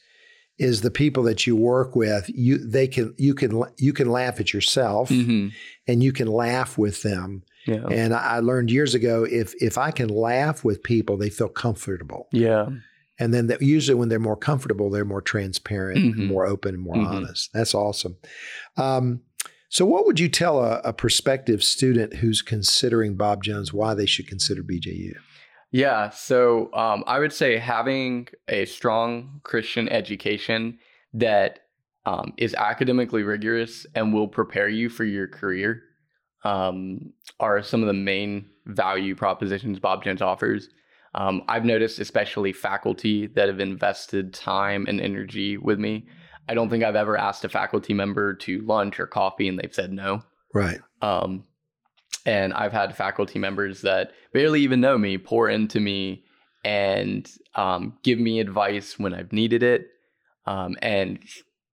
is 0.58 0.80
the 0.80 0.90
people 0.90 1.22
that 1.24 1.46
you 1.46 1.54
work 1.54 1.94
with. 1.94 2.28
You 2.28 2.58
they 2.58 2.88
can 2.88 3.14
you 3.18 3.34
can 3.34 3.62
you 3.78 3.92
can 3.92 4.08
laugh 4.08 4.40
at 4.40 4.52
yourself 4.52 5.08
Mm-hmm. 5.10 5.48
and 5.86 6.02
you 6.02 6.12
can 6.12 6.28
laugh 6.28 6.76
with 6.78 7.02
them. 7.02 7.42
Yeah. 7.66 7.84
And 7.90 8.14
I 8.14 8.38
learned 8.40 8.70
years 8.70 8.94
ago 8.94 9.24
if 9.24 9.54
if 9.60 9.76
I 9.78 9.90
can 9.90 10.08
laugh 10.08 10.64
with 10.64 10.82
people, 10.82 11.16
they 11.16 11.30
feel 11.30 11.48
comfortable. 11.48 12.28
Yeah. 12.32 12.68
And 13.18 13.32
then 13.32 13.46
that 13.46 13.62
usually 13.62 13.94
when 13.94 14.08
they're 14.10 14.18
more 14.18 14.36
comfortable, 14.36 14.90
they're 14.90 15.04
more 15.06 15.22
transparent, 15.22 15.98
Mhm. 15.98 16.12
and 16.18 16.28
more 16.28 16.46
open, 16.46 16.74
and 16.74 16.82
more 16.84 16.96
Mhm. 16.96 17.06
honest. 17.06 17.50
That's 17.54 17.74
awesome. 17.74 18.16
Um, 18.76 19.22
so, 19.68 19.84
what 19.84 20.06
would 20.06 20.20
you 20.20 20.28
tell 20.28 20.62
a, 20.62 20.80
a 20.84 20.92
prospective 20.92 21.62
student 21.62 22.14
who's 22.14 22.42
considering 22.42 23.16
Bob 23.16 23.42
Jones 23.42 23.72
why 23.72 23.94
they 23.94 24.06
should 24.06 24.28
consider 24.28 24.62
BJU? 24.62 25.14
Yeah, 25.72 26.10
so 26.10 26.72
um, 26.72 27.02
I 27.06 27.18
would 27.18 27.32
say 27.32 27.58
having 27.58 28.28
a 28.48 28.64
strong 28.66 29.40
Christian 29.42 29.88
education 29.88 30.78
that 31.12 31.60
um, 32.06 32.32
is 32.36 32.54
academically 32.54 33.24
rigorous 33.24 33.84
and 33.94 34.14
will 34.14 34.28
prepare 34.28 34.68
you 34.68 34.88
for 34.88 35.04
your 35.04 35.26
career 35.26 35.82
um, 36.44 37.12
are 37.40 37.62
some 37.62 37.82
of 37.82 37.88
the 37.88 37.92
main 37.92 38.48
value 38.66 39.16
propositions 39.16 39.80
Bob 39.80 40.04
Jones 40.04 40.22
offers. 40.22 40.68
Um, 41.14 41.42
I've 41.48 41.64
noticed, 41.64 41.98
especially 41.98 42.52
faculty 42.52 43.26
that 43.28 43.48
have 43.48 43.58
invested 43.58 44.32
time 44.32 44.86
and 44.88 45.00
energy 45.00 45.56
with 45.56 45.78
me. 45.78 46.06
I 46.48 46.54
don't 46.54 46.68
think 46.70 46.84
I've 46.84 46.96
ever 46.96 47.16
asked 47.16 47.44
a 47.44 47.48
faculty 47.48 47.94
member 47.94 48.34
to 48.34 48.60
lunch 48.62 49.00
or 49.00 49.06
coffee 49.06 49.48
and 49.48 49.58
they've 49.58 49.74
said 49.74 49.92
no. 49.92 50.22
Right. 50.54 50.80
Um, 51.02 51.44
and 52.24 52.52
I've 52.52 52.72
had 52.72 52.96
faculty 52.96 53.38
members 53.38 53.82
that 53.82 54.12
barely 54.32 54.60
even 54.62 54.80
know 54.80 54.98
me 54.98 55.18
pour 55.18 55.48
into 55.48 55.80
me 55.80 56.24
and 56.64 57.30
um, 57.54 57.96
give 58.02 58.18
me 58.18 58.40
advice 58.40 58.98
when 58.98 59.14
I've 59.14 59.32
needed 59.32 59.62
it 59.62 59.88
um, 60.46 60.76
and 60.82 61.18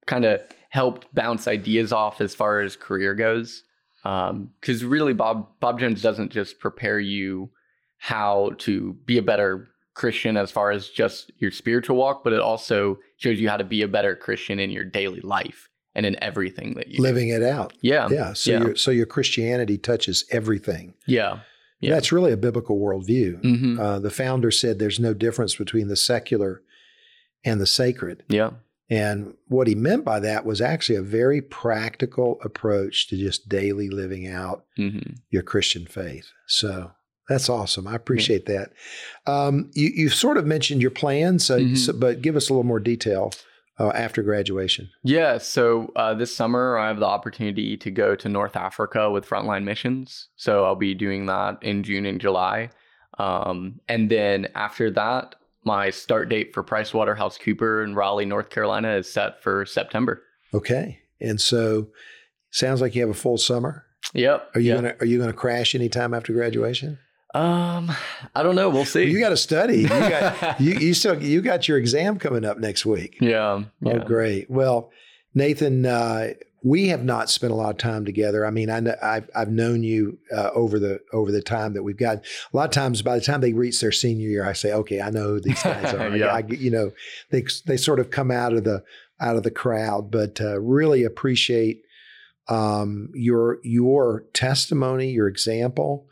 kind 0.06 0.26
of 0.26 0.42
helped 0.70 1.14
bounce 1.14 1.48
ideas 1.48 1.92
off 1.92 2.22
as 2.22 2.36
far 2.36 2.62
as 2.62 2.76
career 2.76 3.16
goes. 3.16 3.64
Because 4.04 4.84
really, 4.84 5.14
Bob 5.14 5.48
Bob 5.60 5.80
Jones 5.80 6.02
doesn't 6.02 6.32
just 6.32 6.60
prepare 6.60 7.00
you 7.00 7.50
how 7.98 8.52
to 8.58 8.94
be 9.06 9.18
a 9.18 9.22
better 9.22 9.70
Christian 9.94 10.38
as 10.38 10.52
far 10.52 10.72
as 10.72 10.90
just 10.90 11.32
your 11.38 11.52
spiritual 11.52 11.98
walk, 11.98 12.24
but 12.24 12.34
it 12.34 12.40
also 12.40 13.00
shows 13.18 13.40
you 13.40 13.50
how 13.50 13.58
to 13.58 13.64
be 13.64 13.82
a 13.82 13.88
better 13.88 14.16
Christian 14.16 14.60
in 14.60 14.72
your 14.72 14.84
daily 14.84 15.22
life 15.22 15.70
and 15.96 16.06
in 16.06 16.22
everything 16.24 16.74
that 16.76 16.88
you 16.88 16.98
do. 16.98 17.04
Living 17.04 17.30
it 17.30 17.44
out. 17.44 17.74
Yeah, 17.82 18.08
Yeah. 18.10 18.34
So, 18.34 18.52
yeah. 18.52 18.60
Your, 18.64 18.76
so 18.76 18.92
your 18.92 19.06
Christianity 19.06 19.78
touches 19.78 20.26
everything. 20.32 20.96
yeah, 21.06 21.40
Yeah. 21.80 21.94
That's 21.94 22.12
really 22.12 22.32
a 22.32 22.38
biblical 22.38 22.80
worldview. 22.80 23.42
hmm 23.42 23.80
Uh, 23.80 24.00
the 24.00 24.10
founder 24.10 24.50
said 24.52 24.80
there's 24.80 25.00
no 25.00 25.14
difference 25.14 25.56
between 25.56 25.88
the 25.90 25.96
secular 25.96 26.62
and 27.46 27.60
the 27.62 27.68
sacred. 27.68 28.24
yeah. 28.28 28.52
And 28.90 29.36
what 29.48 29.68
he 29.68 29.76
meant 29.76 30.04
by 30.04 30.20
that 30.20 30.46
was 30.46 30.60
actually 30.62 30.98
a 30.98 31.02
very 31.02 31.42
practical 31.42 32.38
approach 32.44 33.08
to 33.08 33.18
just 33.18 33.48
daily 33.50 33.90
living 33.90 34.28
out 34.28 34.66
hmm 34.76 35.00
your 35.30 35.42
Christian 35.44 35.86
faith. 35.86 36.28
So 36.48 36.92
that's 37.30 37.50
awesome. 37.50 37.88
I 37.88 37.96
appreciate 37.96 38.46
that. 38.48 38.72
Um, 39.26 39.72
you, 39.74 39.92
you've 39.96 40.14
sort 40.14 40.38
of 40.38 40.46
mentioned 40.46 40.82
your 40.82 40.92
plans, 40.92 41.46
so, 41.46 41.60
Mhm. 41.60 41.78
so- 41.78 41.94
but 41.94 42.22
give 42.22 42.36
us 42.36 42.50
a 42.50 42.54
little 42.54 42.64
more 42.66 42.80
detail 42.80 43.32
uh, 43.80 43.90
after 43.90 44.22
graduation. 44.22 44.90
Yeah. 45.04 45.40
So 45.40 45.92
uh, 45.96 46.14
this 46.14 46.36
summer, 46.36 46.78
I 46.78 46.88
have 46.90 47.00
the 47.00 47.08
opportunity 47.08 47.76
to 47.78 47.90
go 47.90 48.16
to 48.16 48.30
North 48.30 48.56
Africa 48.56 49.10
with 49.10 49.26
Frontline 49.28 49.64
Missions. 49.64 50.28
So 50.36 50.64
I'll 50.64 50.76
be 50.76 50.94
doing 50.94 51.26
that 51.26 51.58
in 51.64 51.82
June 51.84 52.06
and 52.06 52.22
July. 52.22 52.70
Um, 53.18 53.80
and 53.88 54.12
then 54.12 54.48
after 54.54 54.92
that, 54.92 55.36
my 55.66 55.90
start 55.90 56.30
date 56.30 56.54
for 56.54 56.64
PricewaterhouseCooper 56.64 57.84
in 57.84 57.96
Raleigh, 57.96 58.26
North 58.26 58.50
Carolina 58.50 58.96
is 58.98 59.12
set 59.12 59.42
for 59.42 59.66
September. 59.66 60.22
Okay. 60.54 61.00
And 61.20 61.40
so 61.40 61.88
sounds 62.52 62.82
like 62.82 62.94
you 62.96 63.02
have 63.02 63.10
a 63.10 63.14
full 63.20 63.38
summer. 63.38 63.86
Yep. 64.14 64.52
Are 64.56 64.60
you 64.60 64.70
yeah. 64.70 64.76
gonna 64.76 64.96
are 65.00 65.06
you 65.06 65.18
gonna 65.20 65.34
crash 65.34 65.74
anytime 65.74 66.14
after 66.14 66.34
graduation? 66.34 67.00
Um, 67.34 67.92
I 68.36 68.44
don't 68.44 68.56
know. 68.56 68.70
We'll 68.70 68.86
see. 68.86 69.06
You 69.06 69.20
got 69.20 69.30
to 69.30 69.38
study. 69.38 69.82
You 69.82 69.88
got 69.88 70.60
you, 70.62 70.74
you 70.74 70.94
still 70.94 71.22
you 71.22 71.42
got 71.42 71.68
your 71.68 71.78
exam 71.78 72.20
coming 72.20 72.46
up 72.46 72.60
next 72.60 72.86
week. 72.86 73.18
yeah. 73.20 73.64
Oh, 73.86 74.00
great. 74.00 74.50
Well, 74.50 74.92
Nathan, 75.34 75.86
uh, 75.86 76.34
we 76.64 76.88
have 76.90 77.04
not 77.04 77.30
spent 77.30 77.52
a 77.52 77.56
lot 77.56 77.72
of 77.72 77.78
time 77.78 78.06
together. 78.06 78.46
I 78.46 78.50
mean, 78.52 78.70
I 78.70 78.80
know, 78.80 78.96
I've 79.02 79.30
I've 79.36 79.50
known 79.50 79.84
you 79.84 80.20
uh, 80.34 80.52
over 80.54 80.80
the 80.80 81.00
over 81.12 81.32
the 81.32 81.42
time 81.42 81.74
that 81.74 81.84
we've 81.84 81.98
got. 81.98 82.20
A 82.20 82.56
lot 82.56 82.66
of 82.66 82.72
times, 82.72 83.02
by 83.02 83.16
the 83.16 83.26
time 83.26 83.42
they 83.42 83.54
reach 83.54 83.82
their 83.82 83.92
senior 83.92 84.30
year, 84.30 84.46
I 84.46 84.54
say, 84.54 84.72
"Okay, 84.72 85.02
I 85.02 85.10
know 85.10 85.30
who 85.30 85.40
these 85.42 85.62
guys 85.64 85.94
are." 85.94 86.16
Yeah. 86.16 86.28
I, 86.28 86.44
you 86.48 86.72
know, 86.72 86.92
they 87.32 87.44
they 87.66 87.78
sort 87.78 88.00
of 88.00 88.12
come 88.12 88.32
out 88.32 88.54
of 88.54 88.64
the 88.64 88.84
out 89.20 89.36
of 89.36 89.44
the 89.44 89.52
crowd, 89.52 90.12
but 90.12 90.40
uh, 90.40 90.60
really 90.62 91.04
appreciate 91.04 91.82
um, 92.48 93.10
your 93.14 93.58
your 93.64 94.26
testimony, 94.34 95.10
your 95.12 95.28
example, 95.28 96.08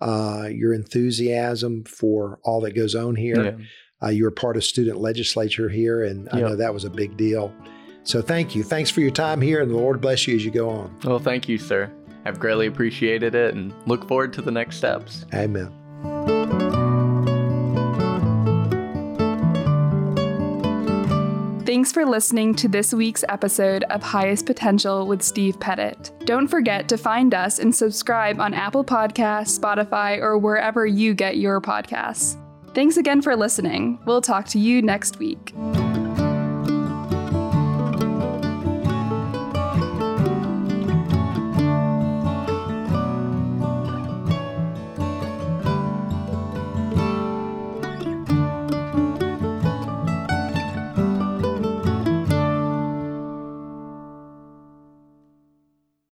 uh, 0.00 0.48
your 0.50 0.72
enthusiasm 0.74 1.84
for 1.84 2.38
all 2.42 2.60
that 2.62 2.72
goes 2.74 2.94
on 2.94 3.16
here. 3.16 3.44
Yeah. 3.44 4.06
Uh, 4.06 4.10
you 4.10 4.24
were 4.24 4.30
part 4.30 4.56
of 4.56 4.64
student 4.64 4.98
legislature 4.98 5.68
here, 5.68 6.02
and 6.04 6.28
I 6.32 6.38
Yeah. 6.40 6.48
know 6.48 6.56
that 6.56 6.74
was 6.74 6.84
a 6.84 6.90
big 6.90 7.16
deal. 7.16 7.52
So 8.02 8.20
thank 8.20 8.54
you. 8.54 8.62
Thanks 8.62 8.90
for 8.90 9.00
your 9.00 9.10
time 9.10 9.40
here, 9.40 9.62
and 9.62 9.70
the 9.70 9.76
Lord 9.76 10.00
bless 10.00 10.26
you 10.26 10.34
as 10.36 10.44
you 10.44 10.50
go 10.50 10.68
on. 10.68 10.94
Well, 11.04 11.18
thank 11.18 11.48
you, 11.48 11.56
sir. 11.58 11.90
I've 12.26 12.38
greatly 12.38 12.66
appreciated 12.66 13.34
it 13.34 13.54
and 13.54 13.72
look 13.86 14.06
forward 14.08 14.32
to 14.34 14.42
the 14.42 14.50
next 14.50 14.76
steps. 14.76 15.24
Amen. 15.34 15.70
Thanks 21.84 21.92
for 21.92 22.06
listening 22.06 22.54
to 22.54 22.66
this 22.66 22.94
week's 22.94 23.24
episode 23.28 23.84
of 23.90 24.02
Highest 24.02 24.46
Potential 24.46 25.06
with 25.06 25.20
Steve 25.20 25.60
Pettit. 25.60 26.12
Don't 26.24 26.48
forget 26.48 26.88
to 26.88 26.96
find 26.96 27.34
us 27.34 27.58
and 27.58 27.74
subscribe 27.74 28.40
on 28.40 28.54
Apple 28.54 28.82
Podcasts, 28.82 29.60
Spotify, 29.60 30.18
or 30.18 30.38
wherever 30.38 30.86
you 30.86 31.12
get 31.12 31.36
your 31.36 31.60
podcasts. 31.60 32.38
Thanks 32.72 32.96
again 32.96 33.20
for 33.20 33.36
listening. 33.36 33.98
We'll 34.06 34.22
talk 34.22 34.46
to 34.48 34.58
you 34.58 34.80
next 34.80 35.18
week. 35.18 35.52